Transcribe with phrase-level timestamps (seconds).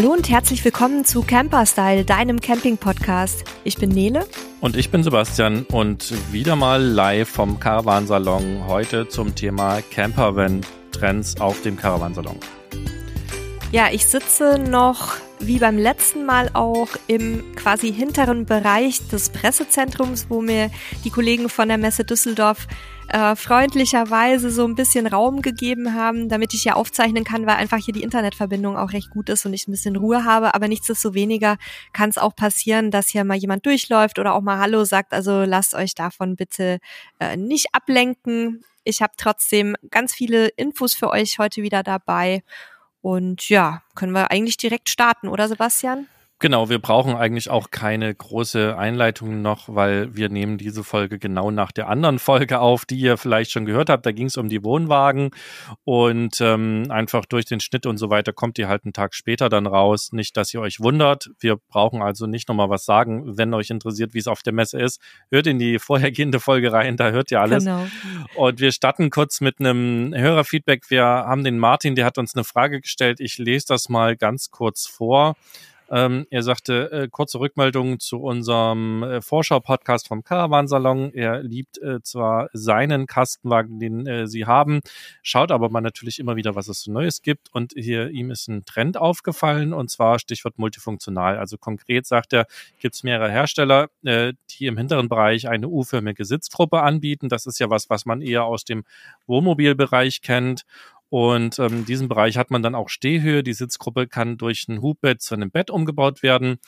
[0.00, 3.44] Hallo und herzlich willkommen zu Camperstyle, deinem Camping-Podcast.
[3.64, 4.26] Ich bin Nele.
[4.62, 11.60] Und ich bin Sebastian und wieder mal live vom Caravansalon heute zum Thema Campervan-Trends auf
[11.60, 12.36] dem Caravansalon.
[13.72, 20.26] Ja, ich sitze noch wie beim letzten Mal auch im quasi hinteren Bereich des Pressezentrums,
[20.28, 20.70] wo mir
[21.04, 22.66] die Kollegen von der Messe Düsseldorf
[23.08, 27.78] äh, freundlicherweise so ein bisschen Raum gegeben haben, damit ich hier aufzeichnen kann, weil einfach
[27.78, 30.54] hier die Internetverbindung auch recht gut ist und ich ein bisschen Ruhe habe.
[30.54, 31.56] Aber nichtsdestoweniger
[31.92, 35.12] kann es auch passieren, dass hier mal jemand durchläuft oder auch mal Hallo sagt.
[35.12, 36.78] Also lasst euch davon bitte
[37.18, 38.64] äh, nicht ablenken.
[38.84, 42.42] Ich habe trotzdem ganz viele Infos für euch heute wieder dabei.
[43.02, 46.06] Und ja, können wir eigentlich direkt starten, oder Sebastian?
[46.42, 51.50] Genau, wir brauchen eigentlich auch keine große Einleitung noch, weil wir nehmen diese Folge genau
[51.50, 54.06] nach der anderen Folge auf, die ihr vielleicht schon gehört habt.
[54.06, 55.32] Da ging es um die Wohnwagen
[55.84, 59.50] und ähm, einfach durch den Schnitt und so weiter kommt ihr halt einen Tag später
[59.50, 60.12] dann raus.
[60.12, 61.28] Nicht, dass ihr euch wundert.
[61.38, 63.36] Wir brauchen also nicht nochmal was sagen.
[63.36, 64.98] Wenn euch interessiert, wie es auf der Messe ist,
[65.30, 67.66] hört in die vorhergehende Folge rein, da hört ihr alles.
[67.66, 67.86] Genau.
[68.36, 70.88] Und wir starten kurz mit einem Hörerfeedback.
[70.88, 73.20] Wir haben den Martin, der hat uns eine Frage gestellt.
[73.20, 75.36] Ich lese das mal ganz kurz vor.
[75.90, 81.12] Ähm, er sagte, äh, kurze Rückmeldung zu unserem äh, Vorschau-Podcast vom Caravansalon.
[81.12, 84.80] Er liebt äh, zwar seinen Kastenwagen, den äh, sie haben,
[85.22, 87.48] schaut aber mal natürlich immer wieder, was es so Neues gibt.
[87.52, 91.38] Und hier ihm ist ein Trend aufgefallen und zwar Stichwort multifunktional.
[91.38, 92.46] Also konkret sagt er,
[92.78, 97.28] gibt es mehrere Hersteller, äh, die im hinteren Bereich eine U-förmige Sitzgruppe anbieten.
[97.28, 98.84] Das ist ja was, was man eher aus dem
[99.26, 100.64] Wohnmobilbereich kennt.
[101.10, 103.42] Und ähm, diesen Bereich hat man dann auch Stehhöhe.
[103.42, 106.58] Die Sitzgruppe kann durch ein Hubbett zu einem Bett umgebaut werden.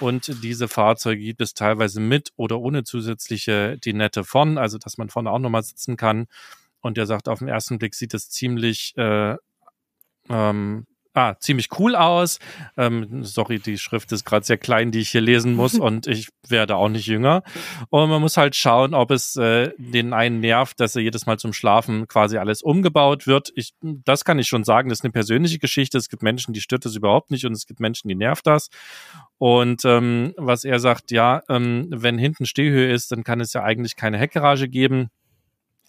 [0.00, 5.08] Und diese Fahrzeuge gibt es teilweise mit oder ohne zusätzliche Dinette vorn, also dass man
[5.08, 6.26] vorne auch nochmal sitzen kann.
[6.80, 9.36] Und er sagt, auf den ersten Blick sieht es ziemlich äh,
[10.28, 12.38] ähm, ah, ziemlich cool aus.
[12.76, 16.28] Ähm, sorry, die Schrift ist gerade sehr klein, die ich hier lesen muss und ich
[16.48, 17.42] werde auch nicht jünger.
[17.90, 21.38] Und man muss halt schauen, ob es äh, den einen nervt, dass er jedes Mal
[21.38, 23.52] zum Schlafen quasi alles umgebaut wird.
[23.54, 25.98] Ich, das kann ich schon sagen, das ist eine persönliche Geschichte.
[25.98, 28.70] Es gibt Menschen, die stört das überhaupt nicht und es gibt Menschen, die nervt das.
[29.38, 33.62] Und ähm, was er sagt, ja, ähm, wenn hinten Stehhöhe ist, dann kann es ja
[33.62, 35.10] eigentlich keine Heckgarage geben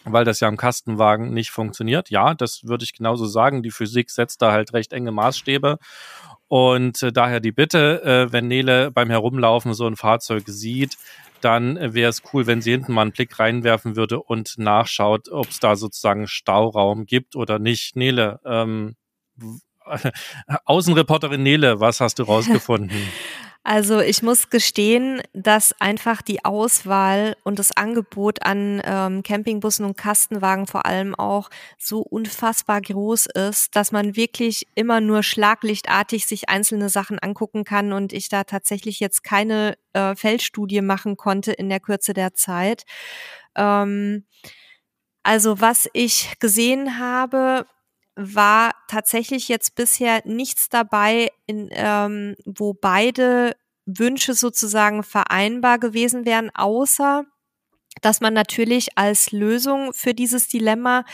[0.06, 2.10] weil das ja im Kastenwagen nicht funktioniert.
[2.10, 3.64] Ja, das würde ich genauso sagen.
[3.64, 5.78] Die Physik setzt da halt recht enge Maßstäbe.
[6.48, 10.98] Und äh, daher die Bitte, äh, wenn Nele beim Herumlaufen so ein Fahrzeug sieht,
[11.42, 15.50] dann wäre es cool, wenn sie hinten mal einen Blick reinwerfen würde und nachschaut, ob
[15.50, 17.96] es da sozusagen Stauraum gibt oder nicht.
[17.96, 18.96] Nele, ähm,
[20.66, 22.98] Außenreporterin Nele, was hast du rausgefunden?
[23.66, 29.96] Also ich muss gestehen, dass einfach die Auswahl und das Angebot an ähm, Campingbussen und
[29.96, 36.50] Kastenwagen vor allem auch so unfassbar groß ist, dass man wirklich immer nur schlaglichtartig sich
[36.50, 41.70] einzelne Sachen angucken kann und ich da tatsächlich jetzt keine äh, Feldstudie machen konnte in
[41.70, 42.84] der Kürze der Zeit.
[43.56, 44.26] Ähm,
[45.24, 47.66] also was ich gesehen habe,
[48.16, 56.50] war tatsächlich jetzt bisher nichts dabei, in, ähm, wo beide Wünsche sozusagen vereinbar gewesen wären,
[56.54, 57.26] außer
[58.02, 61.06] dass man natürlich als Lösung für dieses Dilemma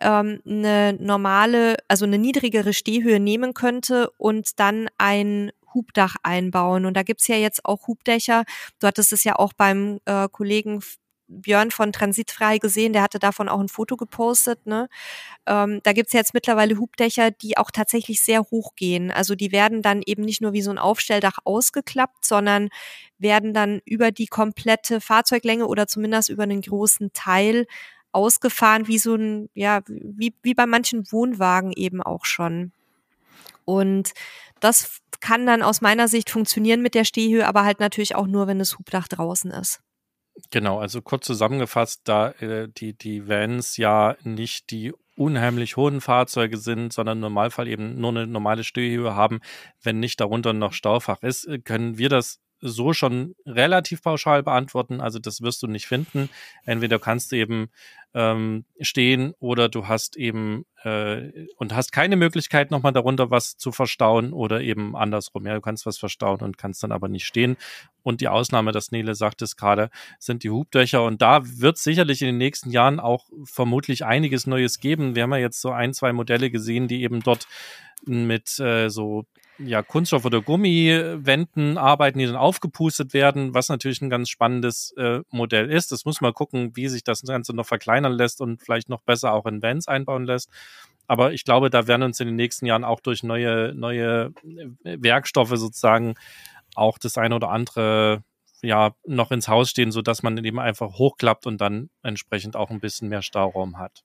[0.00, 6.86] ähm, eine normale, also eine niedrigere Stehhöhe nehmen könnte und dann ein Hubdach einbauen.
[6.86, 8.44] Und da gibt's ja jetzt auch Hubdächer.
[8.78, 10.80] Du hattest es ja auch beim äh, Kollegen
[11.28, 14.66] Björn von Transitfrei gesehen, der hatte davon auch ein Foto gepostet.
[14.66, 14.88] Ne?
[15.46, 19.10] Ähm, da gibt's jetzt mittlerweile Hubdächer, die auch tatsächlich sehr hoch gehen.
[19.10, 22.70] Also die werden dann eben nicht nur wie so ein Aufstelldach ausgeklappt, sondern
[23.18, 27.66] werden dann über die komplette Fahrzeuglänge oder zumindest über einen großen Teil
[28.12, 32.72] ausgefahren, wie so ein, ja, wie, wie bei manchen Wohnwagen eben auch schon.
[33.64, 34.14] Und
[34.60, 38.46] das kann dann aus meiner Sicht funktionieren mit der Stehhöhe, aber halt natürlich auch nur,
[38.46, 39.80] wenn das Hubdach draußen ist.
[40.50, 46.56] Genau, also kurz zusammengefasst, da äh, die, die Vans ja nicht die unheimlich hohen Fahrzeuge
[46.56, 49.40] sind, sondern im Normalfall eben nur eine normale Stehhöhe haben,
[49.82, 55.00] wenn nicht darunter noch Staufach ist, äh, können wir das so schon relativ pauschal beantworten.
[55.00, 56.28] Also das wirst du nicht finden.
[56.64, 57.70] Entweder kannst du eben
[58.14, 63.70] ähm, stehen oder du hast eben äh, und hast keine Möglichkeit, nochmal darunter was zu
[63.70, 65.46] verstauen oder eben andersrum.
[65.46, 67.56] Ja, du kannst was verstauen und kannst dann aber nicht stehen.
[68.02, 71.04] Und die Ausnahme, das Nele sagt es gerade, sind die Hubdächer.
[71.04, 75.14] Und da wird sicherlich in den nächsten Jahren auch vermutlich einiges Neues geben.
[75.14, 77.46] Wir haben ja jetzt so ein, zwei Modelle gesehen, die eben dort
[78.04, 79.26] mit äh, so
[79.58, 85.20] ja, Kunststoff- oder Gummiwänden arbeiten, die dann aufgepustet werden, was natürlich ein ganz spannendes äh,
[85.30, 85.92] Modell ist.
[85.92, 89.32] Das muss man gucken, wie sich das Ganze noch verkleinern lässt und vielleicht noch besser
[89.32, 90.50] auch in Vans einbauen lässt.
[91.06, 94.32] aber ich glaube, da werden uns in den nächsten Jahren auch durch neue, neue
[94.84, 96.14] Werkstoffe sozusagen
[96.74, 98.22] auch das eine oder andere
[98.62, 102.70] ja noch ins Haus stehen, so dass man eben einfach hochklappt und dann entsprechend auch
[102.70, 104.04] ein bisschen mehr Stauraum hat.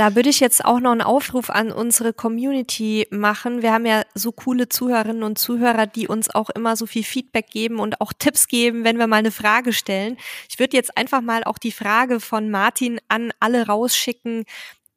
[0.00, 3.60] Da würde ich jetzt auch noch einen Aufruf an unsere Community machen.
[3.60, 7.50] Wir haben ja so coole Zuhörerinnen und Zuhörer, die uns auch immer so viel Feedback
[7.50, 10.16] geben und auch Tipps geben, wenn wir mal eine Frage stellen.
[10.48, 14.46] Ich würde jetzt einfach mal auch die Frage von Martin an alle rausschicken,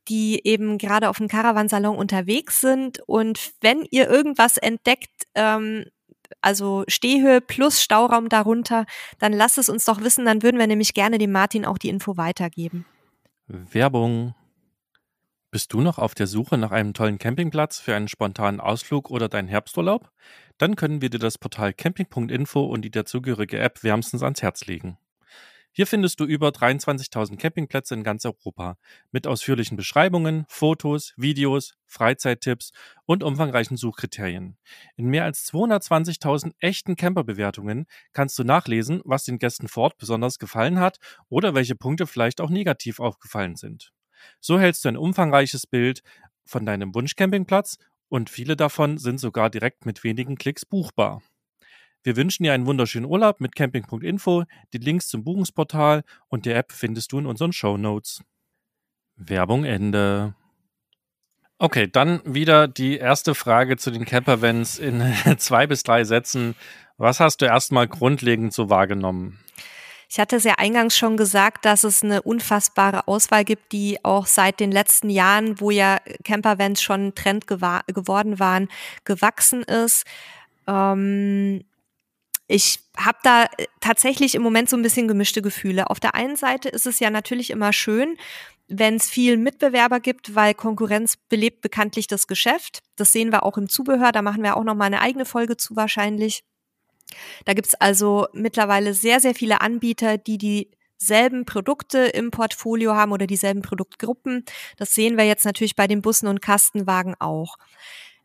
[0.07, 3.01] die eben gerade auf dem Caravansalon unterwegs sind.
[3.05, 5.83] Und wenn ihr irgendwas entdeckt, ähm,
[6.39, 8.85] also Stehhöhe plus Stauraum darunter,
[9.19, 11.89] dann lasst es uns doch wissen, dann würden wir nämlich gerne dem Martin auch die
[11.89, 12.85] Info weitergeben.
[13.47, 14.33] Werbung.
[15.53, 19.29] Bist du noch auf der Suche nach einem tollen Campingplatz für einen spontanen Ausflug oder
[19.29, 20.09] deinen Herbsturlaub?
[20.57, 24.97] Dann können wir dir das Portal camping.info und die dazugehörige App wärmstens ans Herz legen.
[25.71, 28.79] Hier findest du über 23.000 Campingplätze in ganz Europa
[29.11, 32.71] mit ausführlichen Beschreibungen, Fotos, Videos, Freizeittipps
[33.05, 34.57] und umfangreichen Suchkriterien.
[34.95, 40.39] In mehr als 220.000 echten Camperbewertungen kannst du nachlesen, was den Gästen vor Ort besonders
[40.39, 40.97] gefallen hat
[41.29, 43.92] oder welche Punkte vielleicht auch negativ aufgefallen sind.
[44.39, 46.03] So hältst du ein umfangreiches Bild
[46.45, 47.77] von deinem Wunschcampingplatz
[48.09, 51.21] und viele davon sind sogar direkt mit wenigen Klicks buchbar.
[52.03, 54.43] Wir wünschen dir einen wunderschönen Urlaub mit camping.info.
[54.73, 58.21] Die Links zum Buchungsportal und der App findest du in unseren Show Notes.
[59.15, 60.35] Werbung Ende.
[61.59, 65.01] Okay, dann wieder die erste Frage zu den Campervans in
[65.37, 66.55] zwei bis drei Sätzen.
[66.97, 69.39] Was hast du erstmal grundlegend so wahrgenommen?
[70.13, 74.27] Ich hatte es ja eingangs schon gesagt, dass es eine unfassbare Auswahl gibt, die auch
[74.27, 78.69] seit den letzten Jahren, wo ja Campervans schon Trend geworden waren,
[79.05, 80.05] gewachsen ist.
[80.67, 81.63] Ähm
[82.47, 85.89] ich habe da äh, tatsächlich im Moment so ein bisschen gemischte Gefühle.
[85.89, 88.15] Auf der einen Seite ist es ja natürlich immer schön,
[88.67, 92.83] wenn es viel Mitbewerber gibt, weil Konkurrenz belebt bekanntlich das Geschäft.
[92.97, 95.57] Das sehen wir auch im Zubehör, da machen wir auch noch mal eine eigene Folge
[95.57, 96.43] zu wahrscheinlich.
[97.45, 103.27] Da gibt's also mittlerweile sehr, sehr viele Anbieter, die dieselben Produkte im Portfolio haben oder
[103.27, 104.45] dieselben Produktgruppen.
[104.77, 107.57] Das sehen wir jetzt natürlich bei den Bussen und Kastenwagen auch.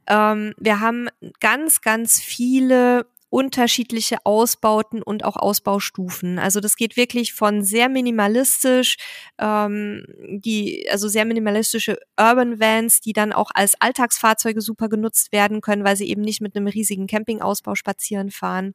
[0.06, 1.08] Ähm, wir haben
[1.40, 6.38] ganz, ganz viele unterschiedliche Ausbauten und auch Ausbaustufen.
[6.38, 8.96] Also das geht wirklich von sehr minimalistisch,
[9.38, 15.60] ähm, die, also sehr minimalistische Urban Vans, die dann auch als Alltagsfahrzeuge super genutzt werden
[15.60, 18.74] können, weil sie eben nicht mit einem riesigen Campingausbau spazieren fahren,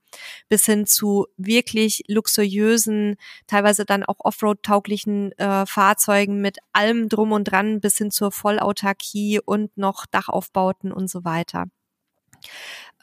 [0.49, 3.15] bis hin zu wirklich luxuriösen,
[3.47, 9.39] teilweise dann auch Offroad-tauglichen äh, Fahrzeugen mit allem drum und dran, bis hin zur Vollautarkie
[9.43, 11.65] und noch Dachaufbauten und so weiter.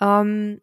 [0.01, 0.61] Ähm,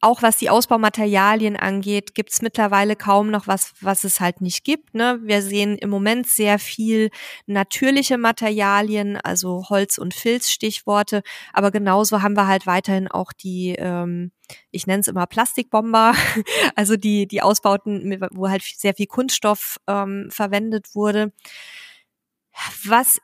[0.00, 4.62] auch was die Ausbaumaterialien angeht, gibt es mittlerweile kaum noch was, was es halt nicht
[4.62, 4.94] gibt.
[4.94, 5.18] Ne?
[5.22, 7.10] Wir sehen im Moment sehr viel
[7.46, 11.22] natürliche Materialien, also Holz und Filz, Stichworte.
[11.52, 14.32] Aber genauso haben wir halt weiterhin auch die, ähm,
[14.70, 16.14] ich nenne es immer Plastikbomber,
[16.76, 21.32] also die, die Ausbauten, wo halt sehr viel Kunststoff ähm, verwendet wurde.
[22.84, 23.18] Was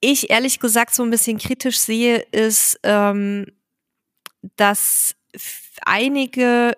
[0.00, 3.46] ich ehrlich gesagt so ein bisschen kritisch sehe, ist, ähm,
[4.56, 5.17] dass
[5.84, 6.74] einige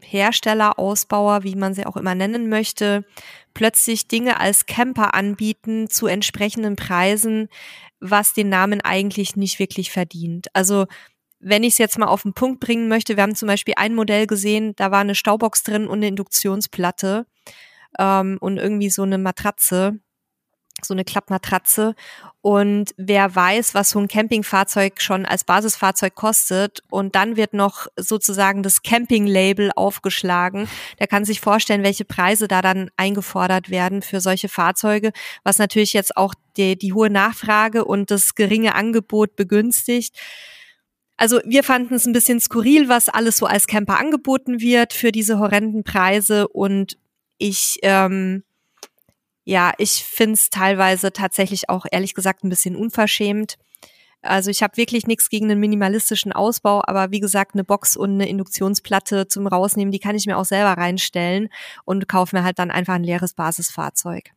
[0.00, 3.04] Hersteller, Ausbauer, wie man sie auch immer nennen möchte,
[3.54, 7.48] plötzlich Dinge als Camper anbieten zu entsprechenden Preisen,
[8.00, 10.46] was den Namen eigentlich nicht wirklich verdient.
[10.54, 10.86] Also
[11.40, 13.94] wenn ich es jetzt mal auf den Punkt bringen möchte, wir haben zum Beispiel ein
[13.94, 17.26] Modell gesehen, da war eine Staubox drin und eine Induktionsplatte
[17.98, 19.98] ähm, und irgendwie so eine Matratze
[20.84, 21.94] so eine Klappmatratze.
[22.40, 27.86] Und wer weiß, was so ein Campingfahrzeug schon als Basisfahrzeug kostet und dann wird noch
[27.96, 34.20] sozusagen das Camping-Label aufgeschlagen, der kann sich vorstellen, welche Preise da dann eingefordert werden für
[34.20, 35.12] solche Fahrzeuge,
[35.44, 40.16] was natürlich jetzt auch die, die hohe Nachfrage und das geringe Angebot begünstigt.
[41.16, 45.12] Also wir fanden es ein bisschen skurril, was alles so als Camper angeboten wird für
[45.12, 46.98] diese horrenden Preise und
[47.38, 48.42] ich ähm,
[49.44, 53.58] ja, ich finde es teilweise tatsächlich auch ehrlich gesagt ein bisschen unverschämt.
[54.22, 58.12] Also ich habe wirklich nichts gegen einen minimalistischen Ausbau, aber wie gesagt, eine Box und
[58.12, 61.48] eine Induktionsplatte zum Rausnehmen, die kann ich mir auch selber reinstellen
[61.84, 64.30] und kaufe mir halt dann einfach ein leeres Basisfahrzeug.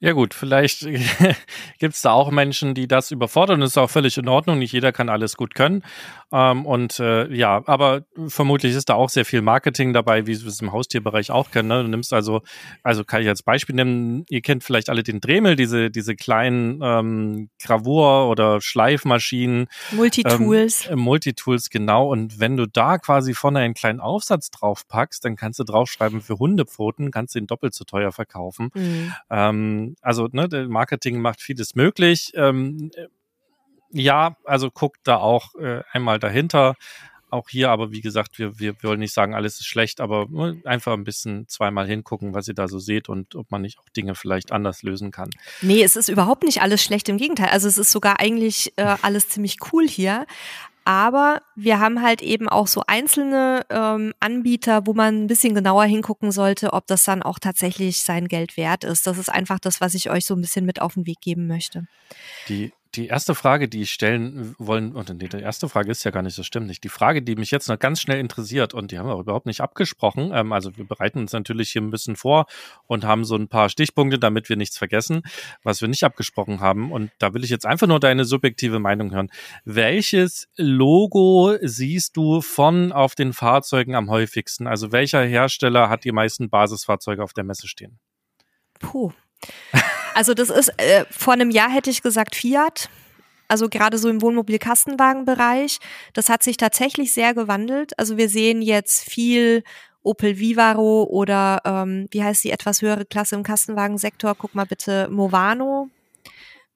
[0.00, 0.82] Ja gut, vielleicht
[1.80, 3.60] gibt es da auch Menschen, die das überfordern.
[3.60, 4.60] Das ist auch völlig in Ordnung.
[4.60, 5.82] Nicht jeder kann alles gut können.
[6.30, 10.46] Ähm, und äh, ja, aber vermutlich ist da auch sehr viel Marketing dabei, wie wir
[10.46, 11.68] es im Haustierbereich auch kennen.
[11.68, 11.82] Ne?
[11.82, 12.42] Du nimmst also,
[12.84, 16.80] also kann ich als Beispiel nehmen, ihr kennt vielleicht alle den Dremel, diese, diese kleinen
[16.80, 19.66] ähm, Gravur- oder Schleifmaschinen.
[19.90, 20.88] Multitools.
[20.90, 22.08] Ähm, Multitools, genau.
[22.12, 26.20] Und wenn du da quasi vorne einen kleinen Aufsatz drauf packst, dann kannst du draufschreiben
[26.20, 28.70] für Hundepfoten, kannst du ihn doppelt so teuer verkaufen.
[28.74, 29.12] Mhm.
[29.30, 32.32] Ähm, ähm, also ne, Marketing macht vieles möglich.
[32.34, 32.90] Ähm,
[33.90, 36.74] ja, also guckt da auch äh, einmal dahinter.
[37.30, 40.62] Auch hier, aber wie gesagt, wir, wir wollen nicht sagen, alles ist schlecht, aber ne,
[40.64, 43.88] einfach ein bisschen zweimal hingucken, was ihr da so seht und ob man nicht auch
[43.90, 45.28] Dinge vielleicht anders lösen kann.
[45.60, 47.50] Nee, es ist überhaupt nicht alles schlecht, im Gegenteil.
[47.50, 50.26] Also es ist sogar eigentlich äh, alles ziemlich cool hier.
[50.88, 55.84] Aber wir haben halt eben auch so einzelne ähm, Anbieter, wo man ein bisschen genauer
[55.84, 59.06] hingucken sollte, ob das dann auch tatsächlich sein Geld wert ist.
[59.06, 61.46] Das ist einfach das, was ich euch so ein bisschen mit auf den Weg geben
[61.46, 61.86] möchte.
[62.48, 66.10] Die die erste Frage, die ich stellen wollen, und nee, die erste Frage ist ja
[66.10, 66.82] gar nicht, so stimmt nicht.
[66.82, 69.46] Die Frage, die mich jetzt noch ganz schnell interessiert, und die haben wir auch überhaupt
[69.46, 72.46] nicht abgesprochen, ähm, also wir bereiten uns natürlich hier ein bisschen vor
[72.86, 75.22] und haben so ein paar Stichpunkte, damit wir nichts vergessen,
[75.62, 76.90] was wir nicht abgesprochen haben.
[76.90, 79.30] Und da will ich jetzt einfach nur deine subjektive Meinung hören.
[79.64, 84.66] Welches Logo siehst du von auf den Fahrzeugen am häufigsten?
[84.66, 88.00] Also welcher Hersteller hat die meisten Basisfahrzeuge auf der Messe stehen?
[88.80, 89.12] Puh.
[90.14, 92.88] Also das ist, äh, vor einem Jahr hätte ich gesagt Fiat.
[93.48, 95.78] Also gerade so im Wohnmobil-Kastenwagenbereich.
[96.12, 97.98] Das hat sich tatsächlich sehr gewandelt.
[97.98, 99.62] Also wir sehen jetzt viel
[100.02, 104.34] Opel Vivaro oder ähm, wie heißt die etwas höhere Klasse im Kastenwagensektor?
[104.34, 105.90] Guck mal bitte Movano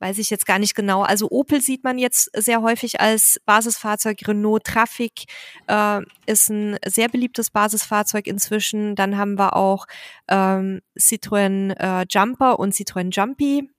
[0.03, 1.03] weiß ich jetzt gar nicht genau.
[1.03, 4.19] Also Opel sieht man jetzt sehr häufig als Basisfahrzeug.
[4.27, 5.25] Renault Traffic
[5.69, 8.97] äh, ist ein sehr beliebtes Basisfahrzeug inzwischen.
[8.97, 9.87] Dann haben wir auch
[10.29, 13.71] ähm, Citroën äh, Jumper und Citroën Jumpy.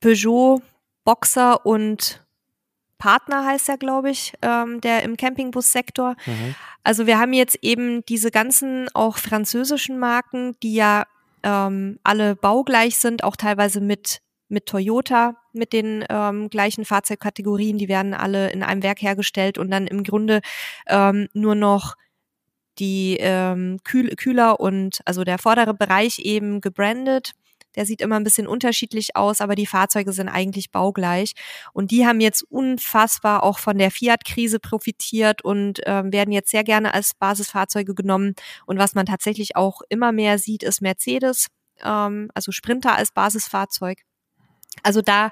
[0.00, 0.62] Peugeot
[1.04, 2.24] Boxer und
[2.98, 6.14] Partner heißt er, glaube ich, ähm, der im Campingbus-Sektor.
[6.24, 6.54] Mhm.
[6.84, 11.04] Also wir haben jetzt eben diese ganzen auch französischen Marken, die ja
[11.42, 17.78] ähm, alle baugleich sind, auch teilweise mit mit Toyota mit den ähm, gleichen Fahrzeugkategorien.
[17.78, 20.40] Die werden alle in einem Werk hergestellt und dann im Grunde
[20.86, 21.96] ähm, nur noch
[22.78, 27.32] die ähm, Kühl Kühler und also der vordere Bereich eben gebrandet.
[27.76, 31.34] Der sieht immer ein bisschen unterschiedlich aus, aber die Fahrzeuge sind eigentlich baugleich.
[31.72, 36.64] Und die haben jetzt unfassbar auch von der Fiat-Krise profitiert und ähm, werden jetzt sehr
[36.64, 38.34] gerne als Basisfahrzeuge genommen.
[38.66, 41.48] Und was man tatsächlich auch immer mehr sieht, ist Mercedes,
[41.84, 44.07] ähm, also Sprinter als Basisfahrzeug.
[44.82, 45.30] Also da,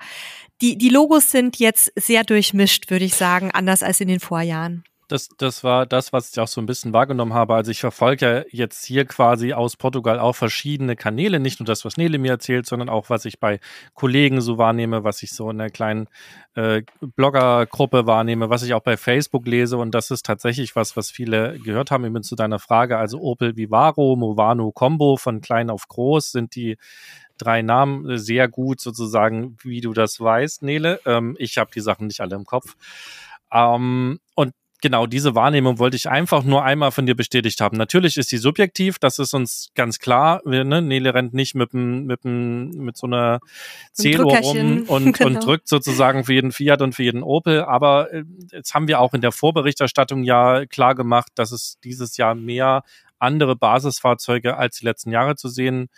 [0.61, 4.85] die, die Logos sind jetzt sehr durchmischt, würde ich sagen, anders als in den Vorjahren.
[5.09, 7.55] Das, das war das, was ich auch so ein bisschen wahrgenommen habe.
[7.55, 11.85] Also ich verfolge ja jetzt hier quasi aus Portugal auch verschiedene Kanäle, nicht nur das,
[11.85, 13.61] was Nele mir erzählt, sondern auch, was ich bei
[13.95, 16.09] Kollegen so wahrnehme, was ich so in der kleinen
[16.57, 19.77] äh, Bloggergruppe wahrnehme, was ich auch bei Facebook lese.
[19.77, 22.05] Und das ist tatsächlich was, was viele gehört haben.
[22.05, 22.99] Eben zu deiner Frage.
[22.99, 26.79] Also Opel Vivaro, Movano Combo von klein auf groß sind die
[27.39, 31.01] drei Namen äh, sehr gut sozusagen, wie du das weißt, Nele.
[31.07, 32.77] Ähm, ich habe die Sachen nicht alle im Kopf.
[33.53, 34.53] Ähm, und
[34.83, 37.77] genau diese Wahrnehmung wollte ich einfach nur einmal von dir bestätigt haben.
[37.77, 40.41] Natürlich ist die subjektiv, das ist uns ganz klar.
[40.45, 43.41] Wir, ne, Nele rennt nicht mit, mit, mit so einer
[43.93, 45.31] Zähluhr rum und, genau.
[45.31, 47.65] und drückt sozusagen für jeden Fiat und für jeden Opel.
[47.65, 52.17] Aber äh, jetzt haben wir auch in der Vorberichterstattung ja klar gemacht, dass es dieses
[52.17, 52.83] Jahr mehr
[53.19, 55.89] andere Basisfahrzeuge als die letzten Jahre zu sehen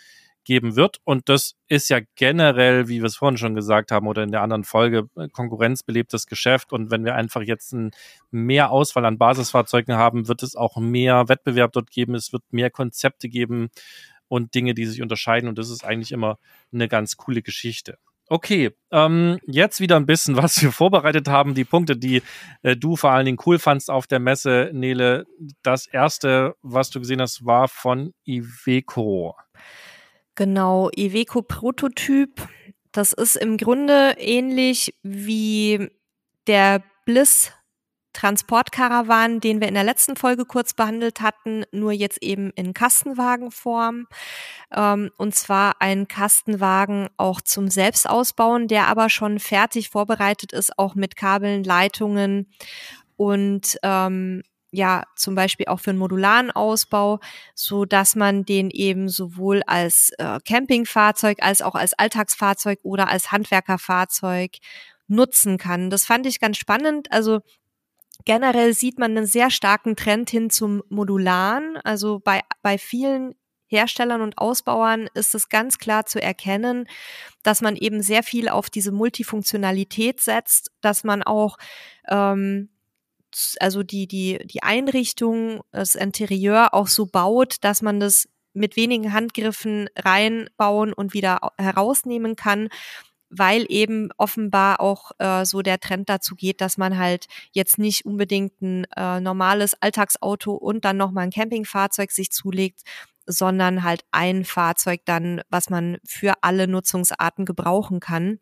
[0.43, 0.97] geben wird.
[1.03, 4.41] Und das ist ja generell, wie wir es vorhin schon gesagt haben oder in der
[4.41, 6.73] anderen Folge, äh, konkurrenzbelebtes Geschäft.
[6.73, 7.91] Und wenn wir einfach jetzt ein
[8.31, 12.15] mehr Auswahl an Basisfahrzeugen haben, wird es auch mehr Wettbewerb dort geben.
[12.15, 13.69] Es wird mehr Konzepte geben
[14.27, 15.49] und Dinge, die sich unterscheiden.
[15.49, 16.37] Und das ist eigentlich immer
[16.71, 17.97] eine ganz coole Geschichte.
[18.31, 21.55] Okay, ähm, jetzt wieder ein bisschen, was wir vorbereitet haben.
[21.55, 22.21] Die Punkte, die
[22.61, 25.25] äh, du vor allen Dingen cool fandst auf der Messe, Nele.
[25.63, 29.35] Das erste, was du gesehen hast, war von Iveco.
[30.39, 32.47] Genau, Iveco Prototyp.
[32.93, 35.89] Das ist im Grunde ähnlich wie
[36.47, 37.51] der Bliss
[38.13, 44.07] Transportkarawan, den wir in der letzten Folge kurz behandelt hatten, nur jetzt eben in Kastenwagenform.
[44.73, 50.95] Ähm, und zwar ein Kastenwagen auch zum Selbstausbauen, der aber schon fertig vorbereitet ist, auch
[50.95, 52.49] mit Kabeln, Leitungen
[53.17, 57.19] und ähm, ja zum Beispiel auch für einen modularen Ausbau,
[57.55, 63.31] so dass man den eben sowohl als äh, Campingfahrzeug als auch als Alltagsfahrzeug oder als
[63.31, 64.57] Handwerkerfahrzeug
[65.07, 65.89] nutzen kann.
[65.89, 67.11] Das fand ich ganz spannend.
[67.11, 67.39] Also
[68.25, 71.77] generell sieht man einen sehr starken Trend hin zum Modularen.
[71.83, 73.35] Also bei, bei vielen
[73.67, 76.87] Herstellern und Ausbauern ist es ganz klar zu erkennen,
[77.43, 81.57] dass man eben sehr viel auf diese Multifunktionalität setzt, dass man auch
[82.07, 82.69] ähm,
[83.59, 89.13] also die, die, die Einrichtung, das Interieur auch so baut, dass man das mit wenigen
[89.13, 92.69] Handgriffen reinbauen und wieder herausnehmen kann,
[93.29, 98.05] weil eben offenbar auch äh, so der Trend dazu geht, dass man halt jetzt nicht
[98.05, 102.81] unbedingt ein äh, normales Alltagsauto und dann nochmal ein Campingfahrzeug sich zulegt,
[103.27, 108.39] sondern halt ein Fahrzeug dann, was man für alle Nutzungsarten gebrauchen kann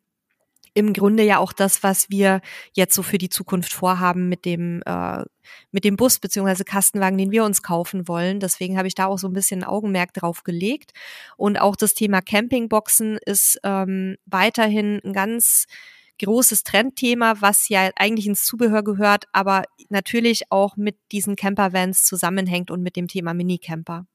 [0.77, 2.39] im Grunde ja auch das, was wir
[2.71, 5.23] jetzt so für die Zukunft vorhaben mit dem äh,
[5.71, 8.39] mit dem Bus beziehungsweise Kastenwagen, den wir uns kaufen wollen.
[8.39, 10.91] Deswegen habe ich da auch so ein bisschen Augenmerk drauf gelegt.
[11.35, 15.65] Und auch das Thema Campingboxen ist ähm, weiterhin ein ganz
[16.21, 22.69] großes Trendthema, was ja eigentlich ins Zubehör gehört, aber natürlich auch mit diesen Campervans zusammenhängt
[22.69, 24.05] und mit dem Thema Minicamper.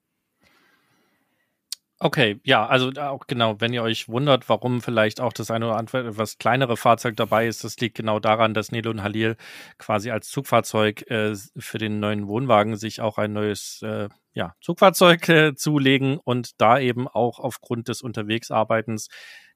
[2.05, 5.77] Okay, ja, also auch genau, wenn ihr euch wundert, warum vielleicht auch das eine oder
[5.77, 9.37] andere etwas kleinere Fahrzeug dabei ist, das liegt genau daran, dass Nelo und Halil
[9.79, 15.29] quasi als Zugfahrzeug äh, für den neuen Wohnwagen sich auch ein neues äh, ja, Zugfahrzeug
[15.29, 19.09] äh, zulegen und da eben auch aufgrund des Unterwegsarbeitens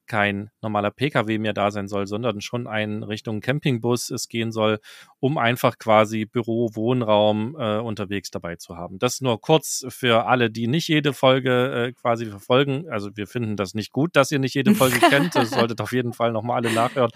[0.07, 4.79] kein normaler Pkw mehr da sein soll, sondern schon ein Richtung Campingbus es gehen soll,
[5.19, 8.99] um einfach quasi Büro, Wohnraum äh, unterwegs dabei zu haben.
[8.99, 12.89] Das nur kurz für alle, die nicht jede Folge äh, quasi verfolgen.
[12.89, 15.35] Also wir finden das nicht gut, dass ihr nicht jede Folge kennt.
[15.35, 17.11] Das solltet auf jeden Fall nochmal alle nachhören.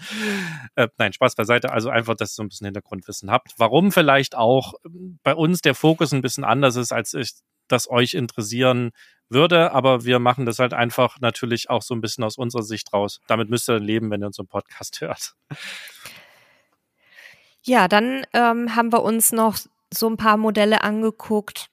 [0.74, 1.70] Äh, nein, Spaß beiseite.
[1.70, 3.52] Also einfach, dass ihr so ein bisschen Hintergrundwissen habt.
[3.58, 4.74] Warum vielleicht auch
[5.22, 7.32] bei uns der Fokus ein bisschen anders ist, als ich
[7.68, 8.90] das euch interessieren
[9.32, 12.92] würde, aber wir machen das halt einfach natürlich auch so ein bisschen aus unserer Sicht
[12.92, 13.20] raus.
[13.26, 15.34] Damit müsst ihr dann leben, wenn ihr unseren Podcast hört.
[17.62, 19.56] Ja, dann ähm, haben wir uns noch
[19.92, 21.68] so ein paar Modelle angeguckt,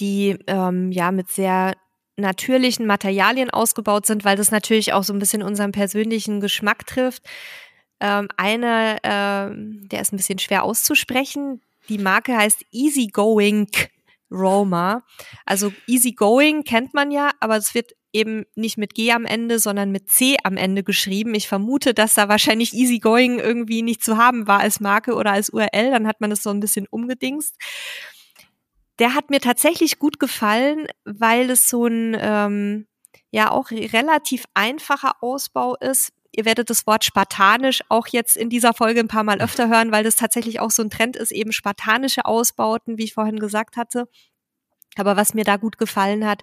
[0.00, 1.74] die ähm, ja mit sehr
[2.16, 7.22] natürlichen Materialien ausgebaut sind, weil das natürlich auch so ein bisschen unseren persönlichen Geschmack trifft.
[8.00, 11.60] Ähm, eine, äh, der ist ein bisschen schwer auszusprechen.
[11.88, 13.68] Die Marke heißt Easygoing
[14.30, 15.04] Roma.
[15.44, 19.58] Also easy going kennt man ja, aber es wird eben nicht mit G am Ende,
[19.58, 21.34] sondern mit C am Ende geschrieben.
[21.34, 25.32] Ich vermute, dass da wahrscheinlich easy going irgendwie nicht zu haben war als Marke oder
[25.32, 25.90] als URL.
[25.90, 27.56] Dann hat man es so ein bisschen umgedingst.
[28.98, 32.86] Der hat mir tatsächlich gut gefallen, weil es so ein ähm,
[33.30, 36.12] ja auch relativ einfacher Ausbau ist.
[36.36, 39.90] Ihr werdet das Wort spartanisch auch jetzt in dieser Folge ein paar Mal öfter hören,
[39.90, 43.76] weil das tatsächlich auch so ein Trend ist, eben spartanische Ausbauten, wie ich vorhin gesagt
[43.76, 44.06] hatte.
[44.98, 46.42] Aber was mir da gut gefallen hat,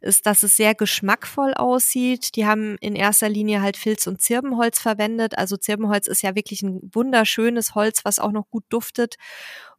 [0.00, 2.36] ist, dass es sehr geschmackvoll aussieht.
[2.36, 5.38] Die haben in erster Linie halt Filz und Zirbenholz verwendet.
[5.38, 9.16] Also Zirbenholz ist ja wirklich ein wunderschönes Holz, was auch noch gut duftet.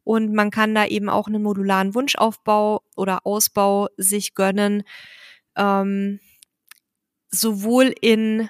[0.02, 4.82] Und man kann da eben auch einen modularen Wunschaufbau oder Ausbau sich gönnen.
[5.56, 6.20] Ähm,
[7.30, 8.48] sowohl in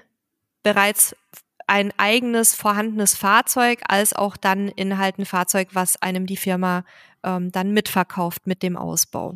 [0.67, 1.15] bereits
[1.69, 6.85] ein eigenes vorhandenes Fahrzeug als auch dann in halt Fahrzeug, was einem die Firma
[7.23, 9.35] ähm, dann mitverkauft mit dem Ausbau.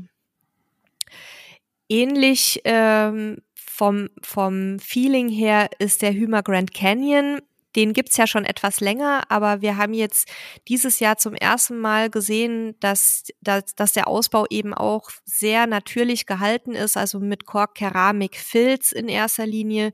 [1.88, 7.38] Ähnlich ähm, vom, vom Feeling her ist der Hümer Grand Canyon.
[7.76, 10.28] Den gibt's ja schon etwas länger, aber wir haben jetzt
[10.66, 16.26] dieses Jahr zum ersten Mal gesehen, dass, dass, dass der Ausbau eben auch sehr natürlich
[16.26, 19.92] gehalten ist, also mit Kork, Keramik, Filz in erster Linie.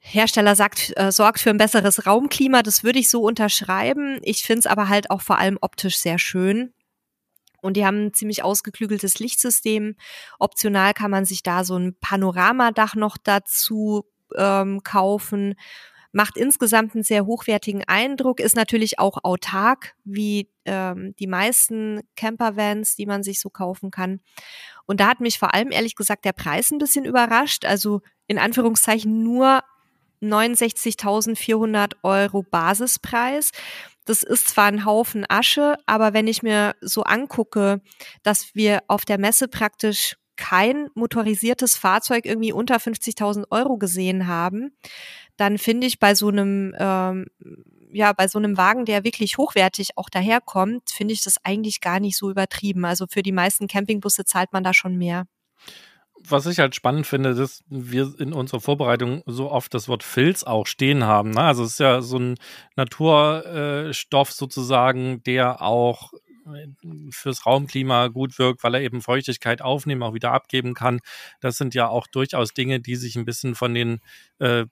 [0.00, 2.62] Hersteller sagt, äh, sorgt für ein besseres Raumklima.
[2.62, 4.18] Das würde ich so unterschreiben.
[4.22, 6.72] Ich finde es aber halt auch vor allem optisch sehr schön.
[7.60, 9.96] Und die haben ein ziemlich ausgeklügeltes Lichtsystem.
[10.38, 15.54] Optional kann man sich da so ein Panoramadach noch dazu ähm, kaufen.
[16.12, 22.96] Macht insgesamt einen sehr hochwertigen Eindruck, ist natürlich auch autark, wie ähm, die meisten Campervans,
[22.96, 24.20] die man sich so kaufen kann.
[24.86, 27.64] Und da hat mich vor allem ehrlich gesagt der Preis ein bisschen überrascht.
[27.64, 29.62] Also in Anführungszeichen nur
[30.22, 33.50] 69.400 Euro Basispreis.
[34.04, 37.80] Das ist zwar ein Haufen Asche, aber wenn ich mir so angucke,
[38.22, 44.72] dass wir auf der Messe praktisch kein motorisiertes Fahrzeug irgendwie unter 50.000 Euro gesehen haben,
[45.36, 47.26] dann finde ich bei so einem ähm,
[47.92, 52.00] ja bei so einem Wagen, der wirklich hochwertig auch daherkommt, finde ich das eigentlich gar
[52.00, 52.84] nicht so übertrieben.
[52.84, 55.26] Also für die meisten Campingbusse zahlt man da schon mehr
[56.28, 60.44] was ich halt spannend finde, dass wir in unserer Vorbereitung so oft das Wort Filz
[60.44, 61.30] auch stehen haben.
[61.30, 61.40] Ne?
[61.40, 62.36] Also es ist ja so ein
[62.76, 66.12] Naturstoff sozusagen, der auch
[67.10, 71.00] fürs Raumklima gut wirkt, weil er eben Feuchtigkeit aufnehmen, auch wieder abgeben kann.
[71.40, 74.00] Das sind ja auch durchaus Dinge, die sich ein bisschen von den
[74.38, 74.66] äh,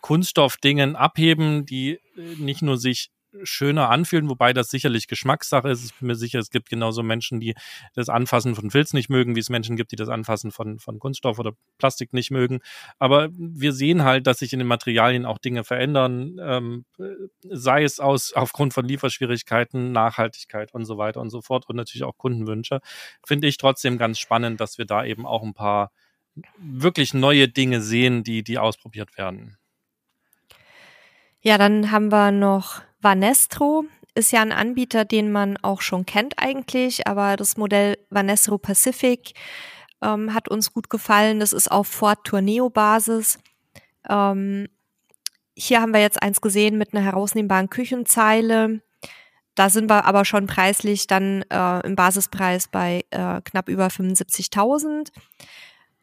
[0.00, 3.10] Kunststoffdingen abheben, die äh, nicht nur sich
[3.42, 5.84] schöner anfühlen, wobei das sicherlich Geschmackssache ist.
[5.84, 7.54] Ich bin mir sicher, es gibt genauso Menschen, die
[7.94, 10.98] das Anfassen von Filz nicht mögen, wie es Menschen gibt, die das Anfassen von, von
[10.98, 12.60] Kunststoff oder Plastik nicht mögen.
[12.98, 16.84] Aber wir sehen halt, dass sich in den Materialien auch Dinge verändern, ähm,
[17.42, 22.04] sei es aus aufgrund von Lieferschwierigkeiten, Nachhaltigkeit und so weiter und so fort und natürlich
[22.04, 22.80] auch Kundenwünsche.
[23.24, 25.90] Finde ich trotzdem ganz spannend, dass wir da eben auch ein paar
[26.58, 29.56] wirklich neue Dinge sehen, die, die ausprobiert werden.
[31.40, 36.38] Ja, dann haben wir noch Vanestro ist ja ein Anbieter, den man auch schon kennt
[36.38, 39.34] eigentlich, aber das Modell Vanessero Pacific
[40.02, 41.40] ähm, hat uns gut gefallen.
[41.40, 43.38] Das ist auf Ford Tourneo Basis.
[44.08, 44.68] Ähm,
[45.54, 48.80] hier haben wir jetzt eins gesehen mit einer herausnehmbaren Küchenzeile.
[49.54, 55.08] Da sind wir aber schon preislich dann äh, im Basispreis bei äh, knapp über 75.000.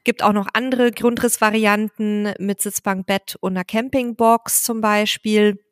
[0.03, 5.62] Gibt auch noch andere Grundrissvarianten mit Sitzbank, Bett und einer Campingbox zum Beispiel.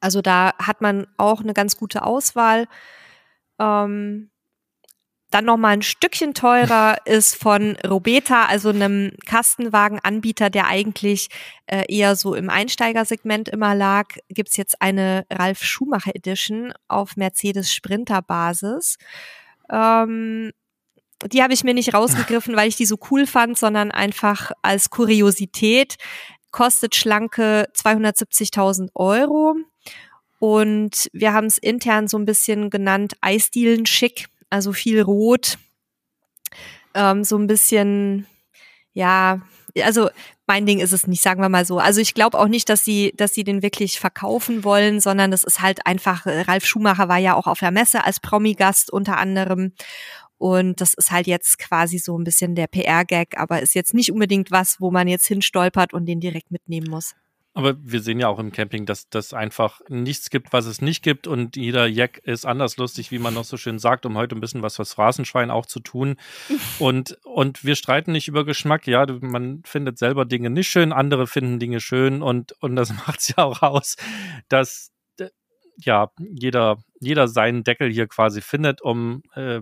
[0.00, 2.66] Also da hat man auch eine ganz gute Auswahl.
[3.58, 4.30] Ähm,
[5.34, 11.28] dann noch mal ein Stückchen teurer ist von Robeta, also einem Kastenwagenanbieter, der eigentlich
[11.66, 17.74] äh, eher so im Einsteigersegment immer lag, gibt's jetzt eine Ralf Schumacher Edition auf Mercedes
[17.74, 18.96] Sprinter Basis.
[19.70, 20.52] Ähm,
[21.26, 24.90] die habe ich mir nicht rausgegriffen, weil ich die so cool fand, sondern einfach als
[24.90, 25.96] Kuriosität.
[26.50, 29.56] Kostet schlanke 270.000 Euro.
[30.38, 35.58] Und wir haben es intern so ein bisschen genannt Eisdielen schick also viel Rot,
[36.94, 38.26] ähm, so ein bisschen,
[38.92, 39.42] ja,
[39.82, 40.08] also
[40.46, 41.78] mein Ding ist es nicht, sagen wir mal so.
[41.78, 45.42] Also ich glaube auch nicht, dass sie, dass sie den wirklich verkaufen wollen, sondern das
[45.42, 49.18] ist halt einfach, äh, Ralf Schumacher war ja auch auf der Messe als Promi-Gast unter
[49.18, 49.72] anderem.
[50.38, 54.12] Und das ist halt jetzt quasi so ein bisschen der PR-Gag, aber ist jetzt nicht
[54.12, 57.14] unbedingt was, wo man jetzt hinstolpert und den direkt mitnehmen muss.
[57.54, 61.02] Aber wir sehen ja auch im Camping, dass das einfach nichts gibt, was es nicht
[61.04, 64.34] gibt und jeder Jack ist anders lustig, wie man noch so schön sagt, um heute
[64.34, 66.16] ein bisschen was fürs Phrasenschwein auch zu tun.
[66.80, 68.86] Und, und wir streiten nicht über Geschmack.
[68.86, 73.20] Ja, man findet selber Dinge nicht schön, andere finden Dinge schön und, und das macht
[73.20, 73.96] es ja auch aus,
[74.48, 74.92] dass
[75.76, 79.60] ja, jeder, jeder seinen Deckel hier quasi findet, um äh,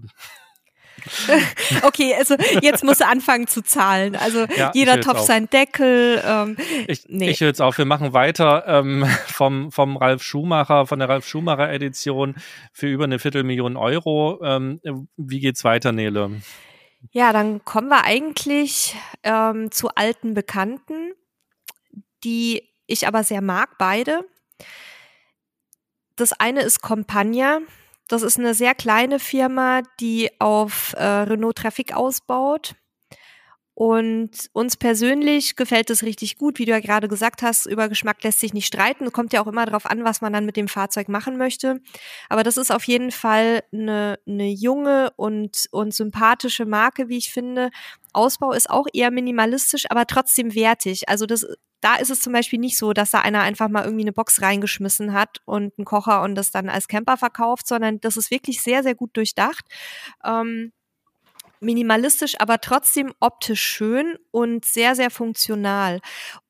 [1.83, 4.17] okay, also jetzt musst du anfangen zu zahlen.
[4.17, 6.23] Also ja, jeder Topf sein Deckel.
[6.25, 7.31] Ähm, ich nee.
[7.31, 7.79] ich höre jetzt auf.
[7.79, 12.37] Wir machen weiter ähm, vom, vom Ralf Schumacher, von der Ralf Schumacher Edition
[12.73, 14.41] für über eine Viertelmillion Euro.
[14.43, 14.81] Ähm,
[15.17, 16.43] wie geht's weiter, Nele?
[17.11, 21.13] Ja, dann kommen wir eigentlich ähm, zu alten Bekannten,
[22.23, 24.25] die ich aber sehr mag, beide.
[26.17, 27.61] Das eine ist Compagna.
[28.13, 32.75] Das ist eine sehr kleine Firma, die auf äh, Renault Traffic ausbaut.
[33.75, 38.23] Und uns persönlich gefällt es richtig gut, wie du ja gerade gesagt hast, über Geschmack
[38.23, 39.13] lässt sich nicht streiten.
[39.13, 41.81] Kommt ja auch immer darauf an, was man dann mit dem Fahrzeug machen möchte.
[42.29, 47.33] Aber das ist auf jeden Fall eine, eine junge und, und sympathische Marke, wie ich
[47.33, 47.71] finde.
[48.13, 51.09] Ausbau ist auch eher minimalistisch, aber trotzdem wertig.
[51.09, 51.47] Also das
[51.83, 54.41] da ist es zum Beispiel nicht so, dass da einer einfach mal irgendwie eine Box
[54.41, 58.63] reingeschmissen hat und einen Kocher und das dann als Camper verkauft, sondern das ist wirklich
[58.63, 59.65] sehr, sehr gut durchdacht.
[60.25, 60.73] Ähm,
[61.63, 66.01] minimalistisch, aber trotzdem optisch schön und sehr, sehr funktional.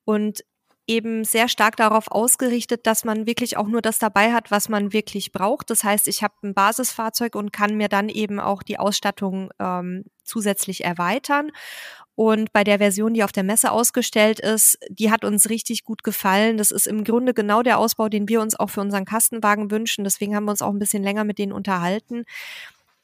[0.05, 0.43] Und
[0.85, 4.91] eben sehr stark darauf ausgerichtet, dass man wirklich auch nur das dabei hat, was man
[4.91, 5.69] wirklich braucht.
[5.69, 10.03] Das heißt, ich habe ein Basisfahrzeug und kann mir dann eben auch die Ausstattung ähm,
[10.23, 11.51] zusätzlich erweitern.
[12.15, 16.03] Und bei der Version, die auf der Messe ausgestellt ist, die hat uns richtig gut
[16.03, 16.57] gefallen.
[16.57, 20.03] Das ist im Grunde genau der Ausbau, den wir uns auch für unseren Kastenwagen wünschen.
[20.03, 22.25] Deswegen haben wir uns auch ein bisschen länger mit denen unterhalten.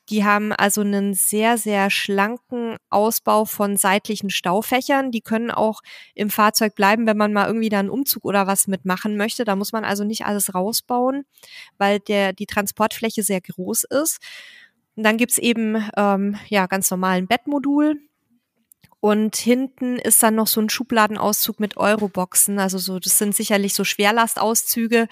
[0.10, 5.12] Die haben also einen sehr, sehr schlanken Ausbau von seitlichen Staufächern.
[5.12, 5.82] Die können auch
[6.16, 9.44] im Fahrzeug bleiben, wenn man mal irgendwie da einen Umzug oder was mitmachen möchte.
[9.46, 11.26] Da muss man also nicht alles rausbauen,
[11.78, 14.20] weil der, die Transportfläche sehr groß ist.
[14.96, 17.98] Und dann gibt's eben ähm, ja ganz normalen Bettmodul
[19.02, 22.60] und hinten ist dann noch so ein Schubladenauszug mit Euroboxen.
[22.60, 25.08] Also so, das sind sicherlich so Schwerlastauszüge,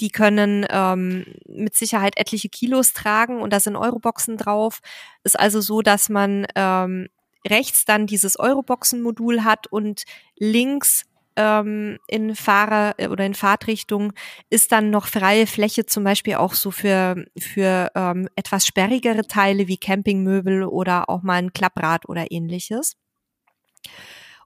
[0.00, 4.80] die können ähm, mit Sicherheit etliche Kilos tragen und da sind Euroboxen drauf.
[5.22, 7.08] Ist also so, dass man ähm,
[7.46, 10.04] rechts dann dieses Euroboxen-Modul hat und
[10.36, 11.04] links
[11.36, 14.14] ähm, in Fahrer äh, oder in Fahrtrichtung
[14.48, 19.68] ist dann noch freie Fläche, zum Beispiel auch so für, für ähm, etwas sperrigere Teile
[19.68, 22.96] wie Campingmöbel oder auch mal ein Klapprad oder ähnliches.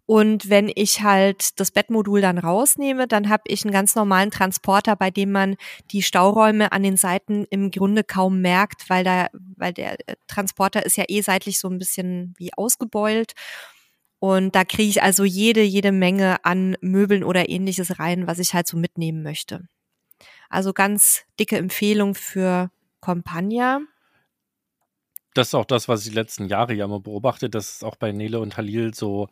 [0.06, 4.96] Und wenn ich halt das Bettmodul dann rausnehme, dann habe ich einen ganz normalen Transporter,
[4.96, 5.54] bei dem man
[5.92, 10.96] die Stauräume an den Seiten im Grunde kaum merkt, weil da, weil der Transporter ist
[10.96, 13.34] ja eh seitlich so ein bisschen wie ausgebeult.
[14.18, 18.52] Und da kriege ich also jede, jede Menge an Möbeln oder ähnliches rein, was ich
[18.52, 19.68] halt so mitnehmen möchte.
[20.48, 23.80] Also ganz dicke Empfehlung für Compagna
[25.34, 27.96] das ist auch das, was ich die letzten Jahre ja immer beobachte, dass es auch
[27.96, 29.28] bei Nele und Halil so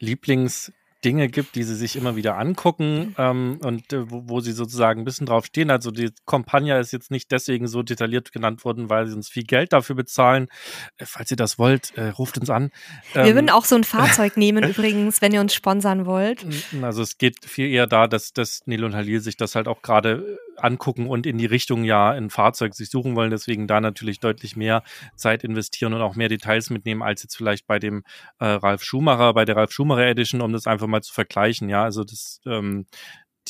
[0.00, 0.72] Lieblings-
[1.04, 5.00] Dinge gibt, die sie sich immer wieder angucken ähm, und äh, wo, wo, sie sozusagen
[5.00, 5.70] ein bisschen drauf stehen.
[5.70, 9.44] Also die Compagna ist jetzt nicht deswegen so detailliert genannt worden, weil sie uns viel
[9.44, 10.48] Geld dafür bezahlen.
[10.98, 12.70] Äh, falls ihr das wollt, äh, ruft uns an.
[13.14, 16.44] Wir ähm, würden auch so ein Fahrzeug nehmen übrigens, wenn ihr uns sponsern wollt.
[16.82, 19.80] Also es geht viel eher da, dass, dass Nele und Halil sich das halt auch
[19.80, 24.20] gerade angucken und in die Richtung ja ein Fahrzeug sich suchen wollen, deswegen da natürlich
[24.20, 24.82] deutlich mehr
[25.16, 28.02] Zeit investieren und auch mehr Details mitnehmen als jetzt vielleicht bei dem
[28.38, 31.68] äh, Ralf Schumacher, bei der Ralf Schumacher Edition, um das einfach mal zu vergleichen.
[31.68, 32.86] Ja, also das ähm,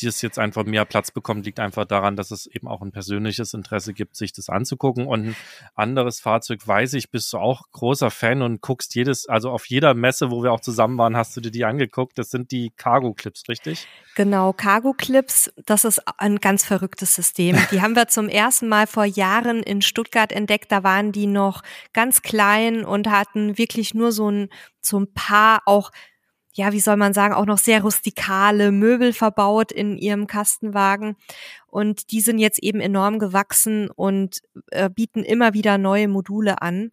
[0.00, 2.92] die es jetzt einfach mehr Platz bekommt, liegt einfach daran, dass es eben auch ein
[2.92, 5.06] persönliches Interesse gibt, sich das anzugucken.
[5.06, 5.36] Und ein
[5.74, 9.94] anderes Fahrzeug, weiß ich, bist du auch großer Fan und guckst jedes, also auf jeder
[9.94, 12.18] Messe, wo wir auch zusammen waren, hast du dir die angeguckt.
[12.18, 13.86] Das sind die Cargo Clips, richtig?
[14.16, 17.56] Genau, Cargo Clips, das ist ein ganz verrücktes System.
[17.70, 20.72] Die haben wir zum ersten Mal vor Jahren in Stuttgart entdeckt.
[20.72, 24.48] Da waren die noch ganz klein und hatten wirklich nur so ein,
[24.80, 25.90] so ein paar auch
[26.52, 31.16] ja, wie soll man sagen, auch noch sehr rustikale Möbel verbaut in ihrem Kastenwagen.
[31.66, 36.90] Und die sind jetzt eben enorm gewachsen und äh, bieten immer wieder neue Module an.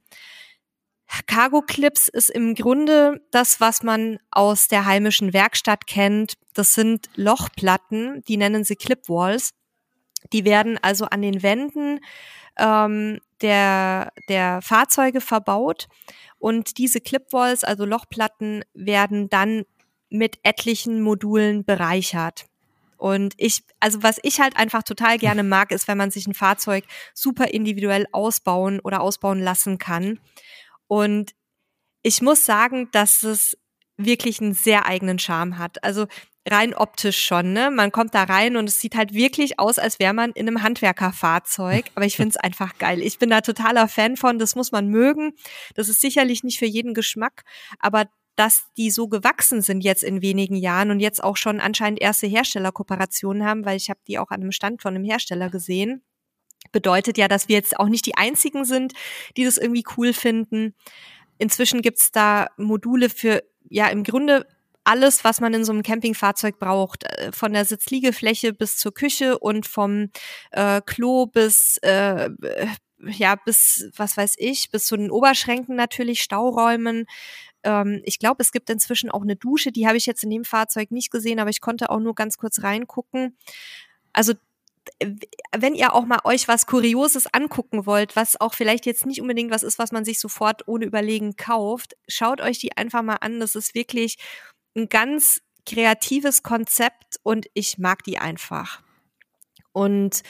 [1.26, 6.34] Cargo Clips ist im Grunde das, was man aus der heimischen Werkstatt kennt.
[6.54, 9.52] Das sind Lochplatten, die nennen sie Clip Walls.
[10.34, 12.00] Die werden also an den Wänden
[12.58, 15.88] ähm, der, der Fahrzeuge verbaut
[16.40, 19.64] und diese Clipwalls, also Lochplatten, werden dann
[20.10, 22.46] mit etlichen Modulen bereichert.
[22.98, 26.34] Und ich, also was ich halt einfach total gerne mag, ist, wenn man sich ein
[26.34, 30.20] Fahrzeug super individuell ausbauen oder ausbauen lassen kann.
[30.88, 31.34] Und
[32.04, 33.58] ich muss sagen, dass es
[33.98, 35.84] wirklich einen sehr eigenen Charme hat.
[35.84, 36.08] Also
[36.50, 37.70] rein optisch schon, ne?
[37.72, 40.64] Man kommt da rein und es sieht halt wirklich aus, als wäre man in einem
[40.64, 41.86] Handwerkerfahrzeug.
[41.96, 43.02] Aber ich finde es einfach geil.
[43.02, 45.34] Ich bin da totaler Fan von, das muss man mögen.
[45.76, 47.44] Das ist sicherlich nicht für jeden Geschmack,
[47.80, 48.06] aber
[48.36, 52.28] dass die so gewachsen sind jetzt in wenigen Jahren und jetzt auch schon anscheinend erste
[52.28, 56.04] Herstellerkooperationen haben, weil ich habe die auch an einem Stand von einem Hersteller gesehen,
[56.72, 58.94] bedeutet ja, dass wir jetzt auch nicht die einzigen sind,
[59.36, 60.76] die das irgendwie cool finden.
[61.40, 64.46] Inzwischen gibt's da Module für ja im Grunde
[64.88, 69.38] alles, was man in so einem Campingfahrzeug braucht, äh, von der Sitzliegefläche bis zur Küche
[69.38, 70.10] und vom
[70.52, 72.30] äh, Klo bis äh,
[73.00, 77.06] ja bis was weiß ich bis zu den Oberschränken natürlich Stauräumen.
[77.64, 80.46] Ähm, ich glaube, es gibt inzwischen auch eine Dusche, die habe ich jetzt in dem
[80.46, 83.38] Fahrzeug nicht gesehen, aber ich konnte auch nur ganz kurz reingucken.
[84.14, 84.34] Also
[85.56, 89.52] wenn ihr auch mal euch was Kurioses angucken wollt, was auch vielleicht jetzt nicht unbedingt
[89.52, 93.42] was ist, was man sich sofort ohne Überlegen kauft, schaut euch die einfach mal an.
[93.42, 94.18] Das ist wirklich
[94.78, 98.82] ein ganz kreatives Konzept und ich mag die einfach.
[99.74, 100.24] Und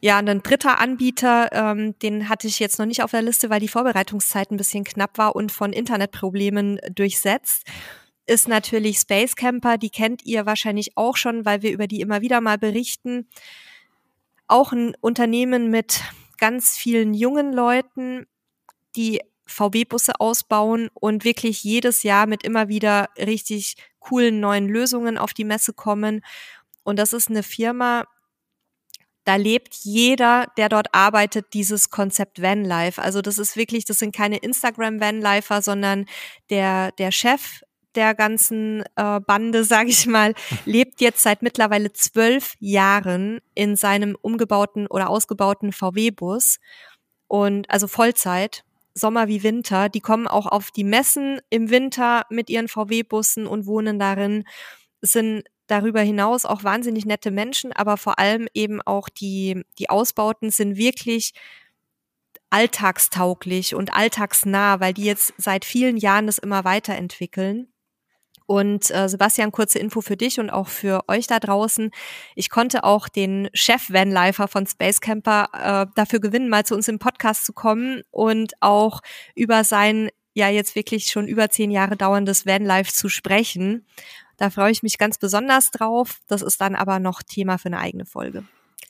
[0.00, 3.60] ja, ein dritter Anbieter, ähm, den hatte ich jetzt noch nicht auf der Liste, weil
[3.60, 7.64] die Vorbereitungszeit ein bisschen knapp war und von Internetproblemen durchsetzt,
[8.26, 9.78] ist natürlich Space Camper.
[9.78, 13.28] Die kennt ihr wahrscheinlich auch schon, weil wir über die immer wieder mal berichten.
[14.48, 16.02] Auch ein Unternehmen mit
[16.38, 18.26] ganz vielen jungen Leuten,
[18.96, 25.32] die VW-Busse ausbauen und wirklich jedes Jahr mit immer wieder richtig coolen neuen Lösungen auf
[25.34, 26.24] die Messe kommen.
[26.82, 28.04] Und das ist eine Firma,
[29.24, 33.00] da lebt jeder, der dort arbeitet, dieses Konzept Vanlife.
[33.00, 36.06] Also das ist wirklich, das sind keine Instagram Vanlifer, sondern
[36.50, 37.62] der der Chef
[37.94, 44.16] der ganzen äh, Bande, sage ich mal, lebt jetzt seit mittlerweile zwölf Jahren in seinem
[44.20, 46.58] umgebauten oder ausgebauten VW-Bus
[47.28, 49.88] und also Vollzeit Sommer wie Winter.
[49.88, 54.44] Die kommen auch auf die Messen im Winter mit ihren VW-Bussen und wohnen darin.
[55.00, 59.90] Es sind darüber hinaus auch wahnsinnig nette Menschen, aber vor allem eben auch die, die
[59.90, 61.32] Ausbauten sind wirklich
[62.50, 67.71] alltagstauglich und alltagsnah, weil die jetzt seit vielen Jahren das immer weiterentwickeln.
[68.46, 71.90] Und äh, Sebastian, kurze Info für dich und auch für euch da draußen.
[72.34, 76.88] Ich konnte auch den Chef Vanlifer von Space Camper äh, dafür gewinnen, mal zu uns
[76.88, 79.00] im Podcast zu kommen und auch
[79.34, 83.86] über sein ja jetzt wirklich schon über zehn Jahre dauerndes Vanlife zu sprechen.
[84.38, 86.20] Da freue ich mich ganz besonders drauf.
[86.26, 88.44] Das ist dann aber noch Thema für eine eigene Folge.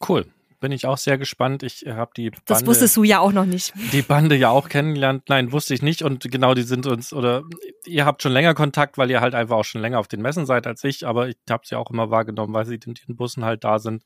[0.07, 0.27] Cool
[0.63, 1.63] bin ich auch sehr gespannt.
[1.63, 3.75] Ich habe die Bande, Das wusstest du ja auch noch nicht.
[3.93, 5.25] Die Bande ja auch kennengelernt.
[5.29, 6.03] Nein, wusste ich nicht.
[6.03, 7.43] Und genau, die sind uns, oder
[7.85, 10.47] ihr habt schon länger Kontakt, weil ihr halt einfach auch schon länger auf den Messen
[10.47, 13.45] seid als ich, aber ich habe sie auch immer wahrgenommen, weil sie in den Bussen
[13.45, 14.05] halt da sind.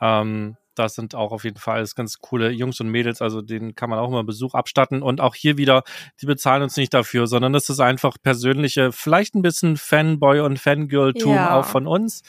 [0.00, 3.90] Ähm, das sind auch auf jeden Fall ganz coole Jungs und Mädels, also denen kann
[3.90, 5.02] man auch immer Besuch abstatten.
[5.02, 5.82] Und auch hier wieder,
[6.20, 10.58] die bezahlen uns nicht dafür, sondern das ist einfach persönliche, vielleicht ein bisschen Fanboy und
[10.58, 11.58] Fangirl-Tum ja.
[11.58, 12.22] auch von uns.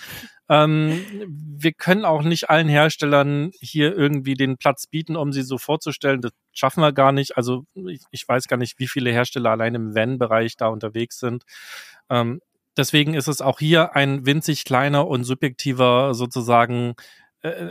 [0.49, 5.57] Ähm, wir können auch nicht allen Herstellern hier irgendwie den Platz bieten, um sie so
[5.57, 6.19] vorzustellen.
[6.19, 7.37] Das schaffen wir gar nicht.
[7.37, 11.43] Also ich, ich weiß gar nicht, wie viele Hersteller allein im Van-Bereich da unterwegs sind.
[12.09, 12.41] Ähm,
[12.75, 16.95] deswegen ist es auch hier ein winzig kleiner und subjektiver sozusagen
[17.43, 17.69] äh,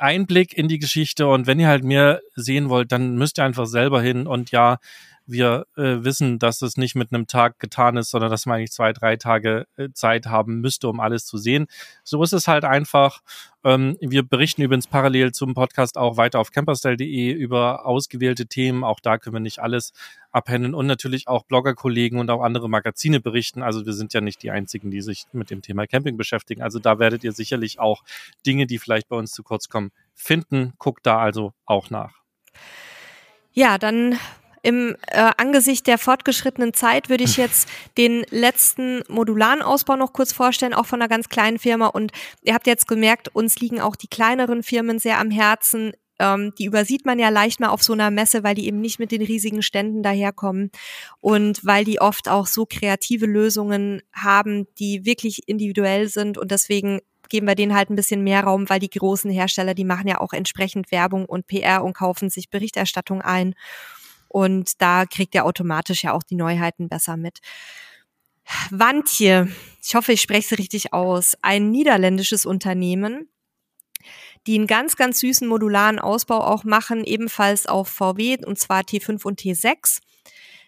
[0.00, 1.26] Einblick in die Geschichte.
[1.26, 4.26] Und wenn ihr halt mehr sehen wollt, dann müsst ihr einfach selber hin.
[4.26, 4.78] Und ja,
[5.26, 8.72] wir äh, wissen, dass es nicht mit einem Tag getan ist, sondern dass man eigentlich
[8.72, 11.66] zwei, drei Tage äh, Zeit haben müsste, um alles zu sehen.
[12.02, 13.20] So ist es halt einfach.
[13.64, 18.84] Ähm, wir berichten übrigens parallel zum Podcast auch weiter auf camperstyle.de über ausgewählte Themen.
[18.84, 19.92] Auch da können wir nicht alles
[20.30, 23.62] abhändeln und natürlich auch Bloggerkollegen und auch andere Magazine berichten.
[23.62, 26.60] Also wir sind ja nicht die einzigen, die sich mit dem Thema Camping beschäftigen.
[26.60, 28.02] Also da werdet ihr sicherlich auch
[28.44, 30.74] Dinge, die vielleicht bei uns zu kurz kommen, finden.
[30.78, 32.12] Guckt da also auch nach.
[33.52, 34.18] Ja, dann
[34.64, 40.32] im äh, Angesicht der fortgeschrittenen Zeit würde ich jetzt den letzten modularen Ausbau noch kurz
[40.32, 41.88] vorstellen, auch von einer ganz kleinen Firma.
[41.88, 45.92] Und ihr habt jetzt gemerkt, uns liegen auch die kleineren Firmen sehr am Herzen.
[46.18, 48.98] Ähm, die übersieht man ja leicht mal auf so einer Messe, weil die eben nicht
[48.98, 50.70] mit den riesigen Ständen daherkommen
[51.20, 57.00] und weil die oft auch so kreative Lösungen haben, die wirklich individuell sind und deswegen
[57.28, 60.20] geben wir denen halt ein bisschen mehr Raum, weil die großen Hersteller, die machen ja
[60.20, 63.54] auch entsprechend Werbung und PR und kaufen sich Berichterstattung ein.
[64.34, 67.38] Und da kriegt ihr automatisch ja auch die Neuheiten besser mit.
[68.70, 69.46] Wantje,
[69.80, 73.28] ich hoffe, ich spreche es richtig aus, ein niederländisches Unternehmen,
[74.48, 79.24] die einen ganz, ganz süßen modularen Ausbau auch machen, ebenfalls auf VW, und zwar T5
[79.24, 80.00] und T6.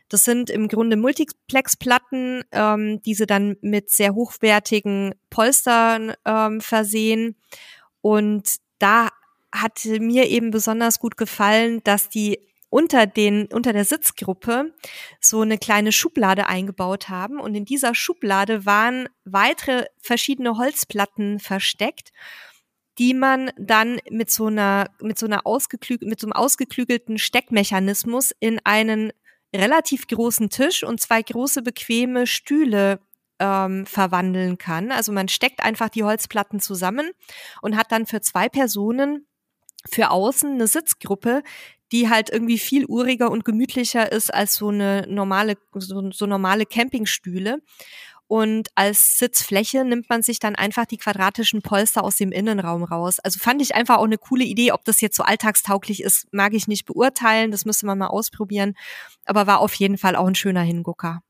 [0.08, 7.34] Das sind im Grunde Multiplex-Platten, ähm, diese dann mit sehr hochwertigen Polstern ähm, versehen.
[8.00, 9.08] Und da
[9.50, 14.74] hat mir eben besonders gut gefallen, dass die unter den, unter der Sitzgruppe
[15.20, 17.40] so eine kleine Schublade eingebaut haben.
[17.40, 22.12] Und in dieser Schublade waren weitere verschiedene Holzplatten versteckt,
[22.98, 28.32] die man dann mit so einer, mit so einer ausgeklüg mit so einem ausgeklügelten Steckmechanismus
[28.40, 29.12] in einen
[29.54, 33.00] relativ großen Tisch und zwei große bequeme Stühle
[33.38, 34.92] ähm, verwandeln kann.
[34.92, 37.10] Also man steckt einfach die Holzplatten zusammen
[37.62, 39.26] und hat dann für zwei Personen
[39.88, 41.42] für außen eine Sitzgruppe,
[41.92, 46.66] die halt irgendwie viel uriger und gemütlicher ist als so eine normale, so, so normale
[46.66, 47.58] Campingstühle.
[48.28, 53.20] Und als Sitzfläche nimmt man sich dann einfach die quadratischen Polster aus dem Innenraum raus.
[53.20, 54.72] Also fand ich einfach auch eine coole Idee.
[54.72, 57.52] Ob das jetzt so alltagstauglich ist, mag ich nicht beurteilen.
[57.52, 58.74] Das müsste man mal ausprobieren.
[59.26, 61.20] Aber war auf jeden Fall auch ein schöner Hingucker.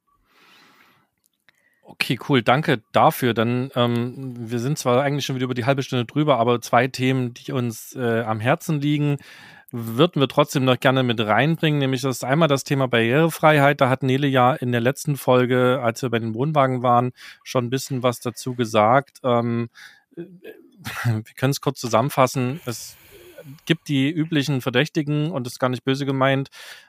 [1.83, 3.35] Okay, cool, danke dafür.
[3.35, 6.89] Dann, ähm, wir sind zwar eigentlich schon wieder über die halbe Stunde drüber, aber zwei
[6.89, 9.19] Themen, die uns äh, am Herzen liegen,
[9.73, 13.81] würden wir trotzdem noch gerne mit reinbringen, nämlich das ist einmal das Thema Barrierefreiheit.
[13.81, 17.67] Da hat Nele ja in der letzten Folge, als wir bei den Wohnwagen waren, schon
[17.67, 19.19] ein bisschen was dazu gesagt.
[19.25, 19.69] Ähm,
[20.15, 22.61] wir können es kurz zusammenfassen.
[22.65, 22.97] Es
[23.65, 26.49] gibt die üblichen Verdächtigen und das ist gar nicht böse gemeint.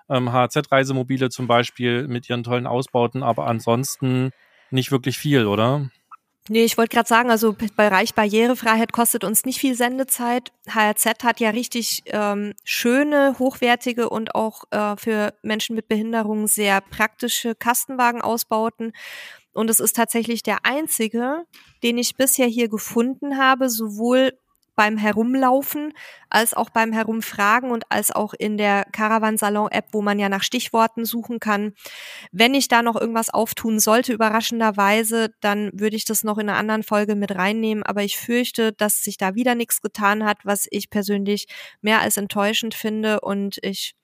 [0.10, 4.32] Ähm, HZ-Reisemobile zum Beispiel mit ihren tollen Ausbauten, aber ansonsten
[4.70, 5.90] nicht wirklich viel, oder?
[6.50, 10.54] Nee, ich wollte gerade sagen, also Bereich Barrierefreiheit kostet uns nicht viel Sendezeit.
[10.68, 16.80] HRZ hat ja richtig ähm, schöne, hochwertige und auch äh, für Menschen mit Behinderungen sehr
[16.80, 18.94] praktische Kastenwagenausbauten.
[19.54, 21.46] Und es ist tatsächlich der einzige,
[21.84, 24.38] den ich bisher hier gefunden habe, sowohl
[24.78, 25.92] beim Herumlaufen,
[26.30, 31.04] als auch beim Herumfragen und als auch in der Caravan-Salon-App, wo man ja nach Stichworten
[31.04, 31.74] suchen kann.
[32.32, 36.60] Wenn ich da noch irgendwas auftun sollte, überraschenderweise, dann würde ich das noch in einer
[36.60, 37.84] anderen Folge mit reinnehmen.
[37.84, 41.48] Aber ich fürchte, dass sich da wieder nichts getan hat, was ich persönlich
[41.82, 43.20] mehr als enttäuschend finde.
[43.22, 43.96] Und ich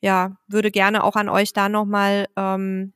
[0.00, 2.93] ja, würde gerne auch an euch da nochmal ähm,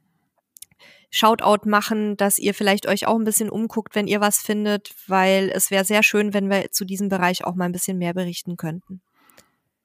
[1.11, 5.51] Shoutout machen, dass ihr vielleicht euch auch ein bisschen umguckt, wenn ihr was findet, weil
[5.55, 8.57] es wäre sehr schön, wenn wir zu diesem Bereich auch mal ein bisschen mehr berichten
[8.57, 9.01] könnten.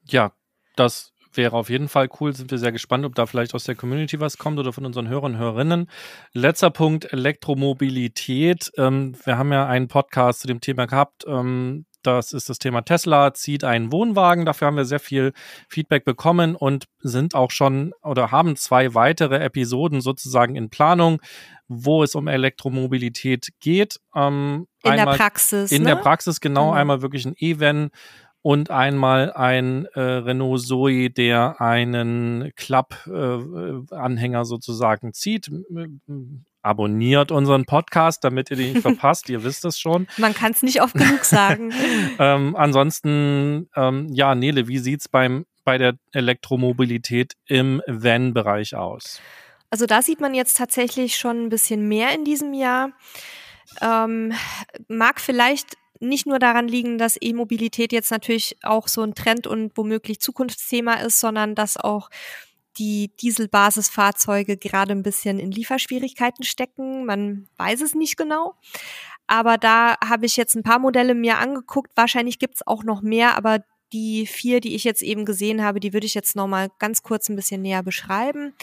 [0.06, 0.34] Ja,
[0.76, 2.34] das wäre auf jeden Fall cool.
[2.36, 5.08] Sind wir sehr gespannt, ob da vielleicht aus der Community was kommt oder von unseren
[5.08, 5.90] Hörern und Hörerinnen.
[6.34, 8.72] Letzter Punkt, Elektromobilität.
[8.78, 11.24] Ähm, wir haben ja einen Podcast zu dem Thema gehabt.
[11.28, 14.46] Ähm, das ist das Thema Tesla, zieht einen Wohnwagen.
[14.46, 15.34] Dafür haben wir sehr viel
[15.70, 21.22] Feedback bekommen und sind auch schon oder haben zwei weitere Episoden sozusagen in Planung,
[21.68, 24.00] wo es um Elektromobilität geht.
[24.16, 25.72] Ähm, in der Praxis.
[25.72, 25.90] In ne?
[25.90, 26.72] der Praxis, genau.
[26.72, 26.78] Mhm.
[26.78, 27.90] Einmal wirklich ein E-Van
[28.42, 35.50] und einmal ein äh, Renault Zoe, der einen Klapp-Anhänger äh, sozusagen zieht
[36.64, 39.30] abonniert unseren Podcast, damit ihr den nicht verpasst.
[39.30, 40.08] ihr wisst es schon.
[40.18, 41.72] Man kann es nicht oft genug sagen.
[42.20, 49.22] ähm, ansonsten, ähm, ja, Nele, wie sieht's beim bei der Elektromobilität im Van-Bereich aus?
[49.70, 52.92] Also da sieht man jetzt tatsächlich schon ein bisschen mehr in diesem Jahr.
[53.82, 54.34] Ähm,
[54.88, 59.76] mag vielleicht nicht nur daran liegen, dass E-Mobilität jetzt natürlich auch so ein Trend und
[59.78, 62.10] womöglich Zukunftsthema ist, sondern dass auch
[62.78, 67.06] die Dieselbasisfahrzeuge gerade ein bisschen in Lieferschwierigkeiten stecken.
[67.06, 68.56] Man weiß es nicht genau.
[69.28, 71.92] Aber da habe ich jetzt ein paar Modelle mir angeguckt.
[71.96, 73.60] Wahrscheinlich gibt es auch noch mehr, aber
[73.94, 77.30] die vier, die ich jetzt eben gesehen habe, die würde ich jetzt nochmal ganz kurz
[77.30, 78.54] ein bisschen näher beschreiben.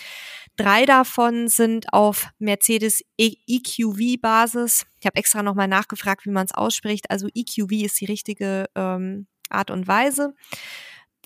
[0.57, 4.87] Drei davon sind auf Mercedes EQV-Basis.
[4.99, 7.11] Ich habe extra nochmal nachgefragt, wie man es ausspricht.
[7.11, 10.35] Also EQV ist die richtige ähm, Art und Weise.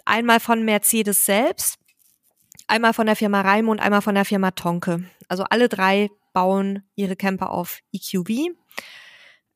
[0.04, 1.78] Einmal von Mercedes selbst,
[2.66, 5.04] einmal von der Firma Raimo und einmal von der Firma Tonke.
[5.28, 8.54] Also alle drei bauen ihre Camper auf EQV.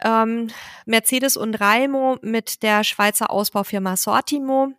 [0.04, 0.48] Ähm,
[0.86, 4.72] Mercedes und Raimo mit der Schweizer Ausbaufirma Sortimo.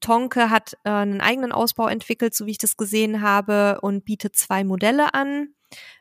[0.00, 4.34] Tonke hat äh, einen eigenen Ausbau entwickelt, so wie ich das gesehen habe, und bietet
[4.36, 5.54] zwei Modelle an,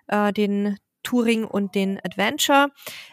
[0.08, 2.72] äh, den Touring und den Adventure.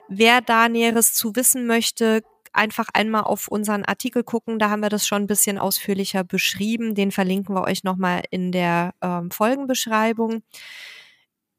[0.08, 2.22] Wer da Näheres zu wissen möchte,
[2.58, 4.58] einfach einmal auf unseren Artikel gucken.
[4.58, 6.94] Da haben wir das schon ein bisschen ausführlicher beschrieben.
[6.94, 10.42] Den verlinken wir euch nochmal in der ähm, Folgenbeschreibung.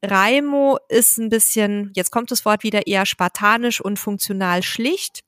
[0.05, 5.21] Raimo ist ein bisschen, jetzt kommt das Wort wieder eher spartanisch und funktional schlicht.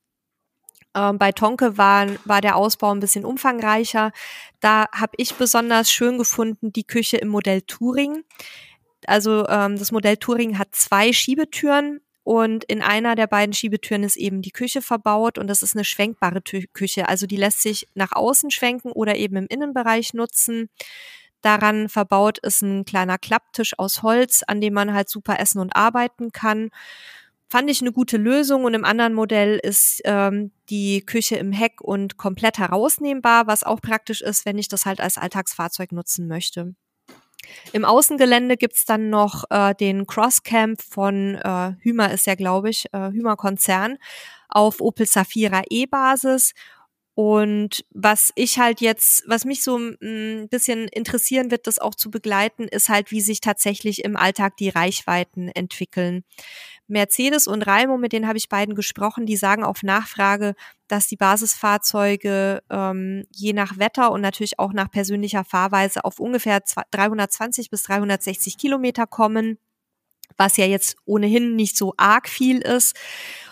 [0.95, 4.11] Ähm, bei Tonke war, war der Ausbau ein bisschen umfangreicher.
[4.59, 8.23] Da habe ich besonders schön gefunden die Küche im Modell Touring.
[9.07, 14.15] Also ähm, das Modell Touring hat zwei Schiebetüren und in einer der beiden Schiebetüren ist
[14.15, 17.09] eben die Küche verbaut und das ist eine schwenkbare Tü Küche.
[17.09, 20.69] Also die lässt sich nach außen schwenken oder eben im Innenbereich nutzen.
[21.41, 25.75] Daran verbaut ist ein kleiner Klapptisch aus Holz, an dem man halt super essen und
[25.75, 26.69] arbeiten kann.
[27.49, 31.81] Fand ich eine gute Lösung und im anderen Modell ist ähm, die Küche im Heck
[31.81, 36.75] und komplett herausnehmbar, was auch praktisch ist, wenn ich das halt als Alltagsfahrzeug nutzen möchte.
[37.73, 42.85] Im Außengelände gibt's dann noch äh, den Crosscamp von äh, Hümer ist ja, glaube ich,
[42.93, 43.97] äh, Hümer Konzern
[44.49, 46.53] auf Opel Safira E-Basis
[47.13, 52.09] und was ich halt jetzt, was mich so ein bisschen interessieren wird, das auch zu
[52.09, 56.23] begleiten, ist halt, wie sich tatsächlich im Alltag die Reichweiten entwickeln.
[56.87, 60.55] Mercedes und Raimo, mit denen habe ich beiden gesprochen, die sagen auf Nachfrage,
[60.87, 66.61] dass die Basisfahrzeuge ähm, je nach Wetter und natürlich auch nach persönlicher Fahrweise auf ungefähr
[66.91, 69.57] 320 bis 360 Kilometer kommen,
[70.37, 72.95] was ja jetzt ohnehin nicht so arg viel ist.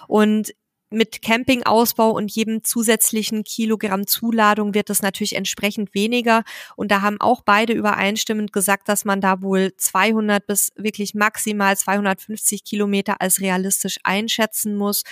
[0.07, 0.53] Und
[0.89, 6.43] mit Campingausbau und jedem zusätzlichen Kilogramm Zuladung wird es natürlich entsprechend weniger.
[6.75, 11.77] Und da haben auch beide übereinstimmend gesagt, dass man da wohl 200 bis wirklich maximal
[11.77, 15.03] 250 Kilometer als realistisch einschätzen muss.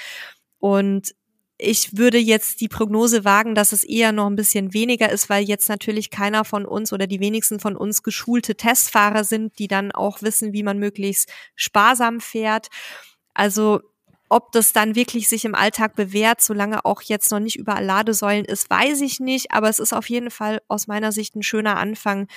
[0.59, 1.13] Und
[1.59, 5.43] ich würde jetzt die Prognose wagen, dass es eher noch ein bisschen weniger ist, weil
[5.43, 9.91] jetzt natürlich keiner von uns oder die wenigsten von uns geschulte Testfahrer sind, die dann
[9.91, 12.67] auch wissen, wie man möglichst sparsam fährt.
[13.33, 13.81] Also
[14.29, 18.45] ob das dann wirklich sich im Alltag bewährt, solange auch jetzt noch nicht überall Ladesäulen
[18.45, 19.51] ist, weiß ich nicht.
[19.51, 22.27] Aber es ist auf jeden Fall aus meiner Sicht ein schöner Anfang,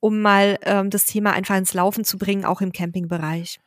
[0.00, 3.60] um mal ähm, das Thema einfach ins Laufen zu bringen, auch im Campingbereich.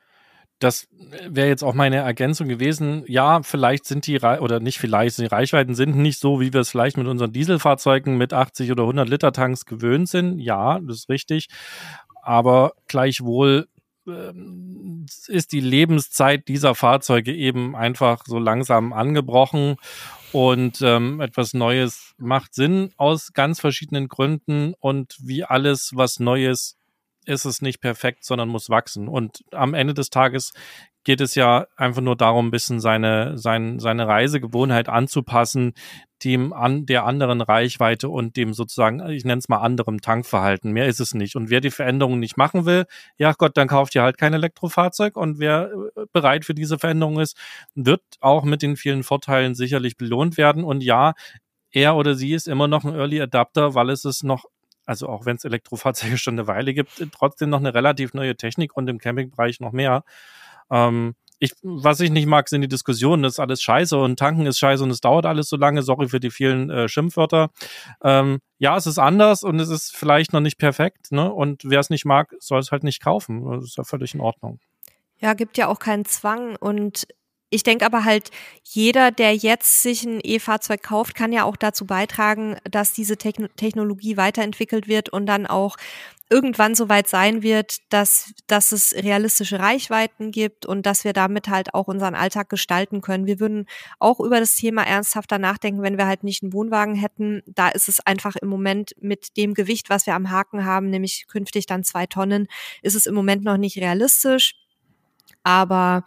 [0.59, 0.87] Das
[1.27, 3.03] wäre jetzt auch meine Ergänzung gewesen.
[3.07, 6.69] Ja, vielleicht sind die, oder nicht vielleicht, die Reichweiten sind nicht so, wie wir es
[6.69, 10.39] vielleicht mit unseren Dieselfahrzeugen mit 80 oder 100 Liter Tanks gewöhnt sind.
[10.39, 11.47] Ja, das ist richtig.
[12.21, 13.67] Aber gleichwohl
[14.05, 19.77] ist die Lebenszeit dieser Fahrzeuge eben einfach so langsam angebrochen
[20.31, 26.77] und ähm, etwas Neues macht Sinn aus ganz verschiedenen Gründen und wie alles, was Neues
[27.25, 29.07] ist es nicht perfekt, sondern muss wachsen.
[29.07, 30.51] Und am Ende des Tages
[31.03, 35.73] geht es ja einfach nur darum, ein bisschen seine, sein, seine Reisegewohnheit anzupassen,
[36.23, 40.71] dem an der anderen Reichweite und dem sozusagen, ich nenne es mal anderem Tankverhalten.
[40.71, 41.35] Mehr ist es nicht.
[41.35, 42.85] Und wer die Veränderungen nicht machen will,
[43.17, 45.17] ja Gott, dann kauft ihr halt kein Elektrofahrzeug.
[45.17, 47.37] Und wer äh, bereit für diese Veränderung ist,
[47.75, 50.63] wird auch mit den vielen Vorteilen sicherlich belohnt werden.
[50.63, 51.13] Und ja,
[51.71, 54.45] er oder sie ist immer noch ein Early Adapter, weil es ist noch
[54.85, 58.75] also auch wenn es Elektrofahrzeuge schon eine Weile gibt, trotzdem noch eine relativ neue Technik
[58.75, 60.03] und im Campingbereich noch mehr.
[60.71, 64.45] Ähm, ich, was ich nicht mag, sind die Diskussionen, das ist alles scheiße und tanken
[64.45, 65.81] ist scheiße und es dauert alles so lange.
[65.81, 67.49] Sorry für die vielen äh, Schimpfwörter.
[68.01, 71.31] Ähm, ja, es ist anders und es ist vielleicht noch nicht perfekt, ne?
[71.31, 73.43] Und wer es nicht mag, soll es halt nicht kaufen.
[73.51, 74.59] Das ist ja völlig in Ordnung.
[75.19, 77.07] Ja, gibt ja auch keinen Zwang und
[77.53, 78.31] ich denke aber halt,
[78.63, 84.17] jeder, der jetzt sich ein E-Fahrzeug kauft, kann ja auch dazu beitragen, dass diese Technologie
[84.17, 85.77] weiterentwickelt wird und dann auch
[86.33, 91.47] irgendwann so weit sein wird, dass, dass es realistische Reichweiten gibt und dass wir damit
[91.47, 93.27] halt auch unseren Alltag gestalten können.
[93.27, 93.67] Wir würden
[93.99, 97.43] auch über das Thema ernsthafter nachdenken, wenn wir halt nicht einen Wohnwagen hätten.
[97.45, 101.27] Da ist es einfach im Moment mit dem Gewicht, was wir am Haken haben, nämlich
[101.27, 102.47] künftig dann zwei Tonnen,
[102.81, 104.55] ist es im Moment noch nicht realistisch.
[105.43, 106.03] Aber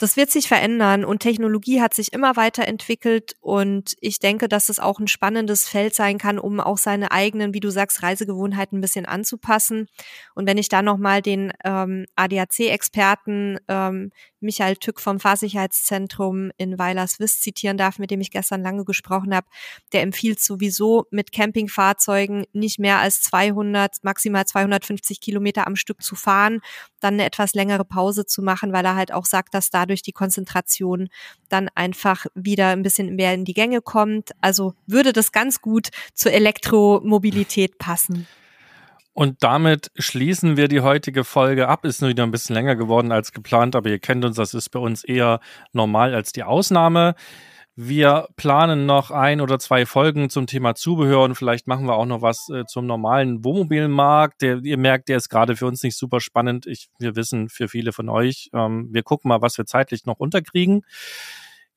[0.00, 4.80] das wird sich verändern und Technologie hat sich immer weiterentwickelt und ich denke, dass es
[4.80, 8.80] auch ein spannendes Feld sein kann, um auch seine eigenen, wie du sagst, Reisegewohnheiten ein
[8.80, 9.88] bisschen anzupassen.
[10.34, 17.42] Und wenn ich da nochmal den ähm, ADAC-Experten ähm, Michael Tück vom Fahrsicherheitszentrum in Weilerswist
[17.42, 19.46] zitieren darf, mit dem ich gestern lange gesprochen habe.
[19.92, 26.14] Der empfiehlt sowieso mit Campingfahrzeugen nicht mehr als 200, maximal 250 Kilometer am Stück zu
[26.14, 26.60] fahren,
[27.00, 30.12] dann eine etwas längere Pause zu machen, weil er halt auch sagt, dass dadurch die
[30.12, 31.08] Konzentration
[31.48, 34.30] dann einfach wieder ein bisschen mehr in die Gänge kommt.
[34.40, 38.26] Also würde das ganz gut zur Elektromobilität passen.
[39.20, 41.84] Und damit schließen wir die heutige Folge ab.
[41.84, 44.70] Ist nur wieder ein bisschen länger geworden als geplant, aber ihr kennt uns, das ist
[44.70, 45.40] bei uns eher
[45.74, 47.14] normal als die Ausnahme.
[47.76, 52.06] Wir planen noch ein oder zwei Folgen zum Thema Zubehör und vielleicht machen wir auch
[52.06, 54.40] noch was äh, zum normalen Wohnmobilmarkt.
[54.40, 56.66] Der, ihr merkt, der ist gerade für uns nicht super spannend.
[56.66, 58.48] Ich, wir wissen für viele von euch.
[58.54, 60.80] Ähm, wir gucken mal, was wir zeitlich noch unterkriegen.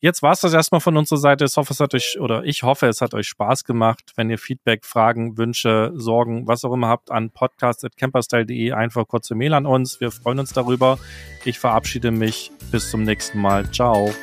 [0.04, 1.46] Jetzt war es das erstmal von unserer Seite.
[1.46, 4.12] Ich hoffe, es hat euch, oder ich hoffe, es hat euch Spaß gemacht.
[4.18, 9.54] Wenn ihr Feedback, Fragen, Wünsche, Sorgen, was auch immer habt, an podcast.camperstyle.de einfach kurze Mail
[9.54, 10.02] an uns.
[10.02, 11.00] Wir freuen uns darüber.
[11.46, 12.52] Ich verabschiede mich.
[12.70, 13.72] Bis zum nächsten Mal.
[13.72, 14.14] Ciao.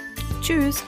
[0.43, 0.85] Tschüss.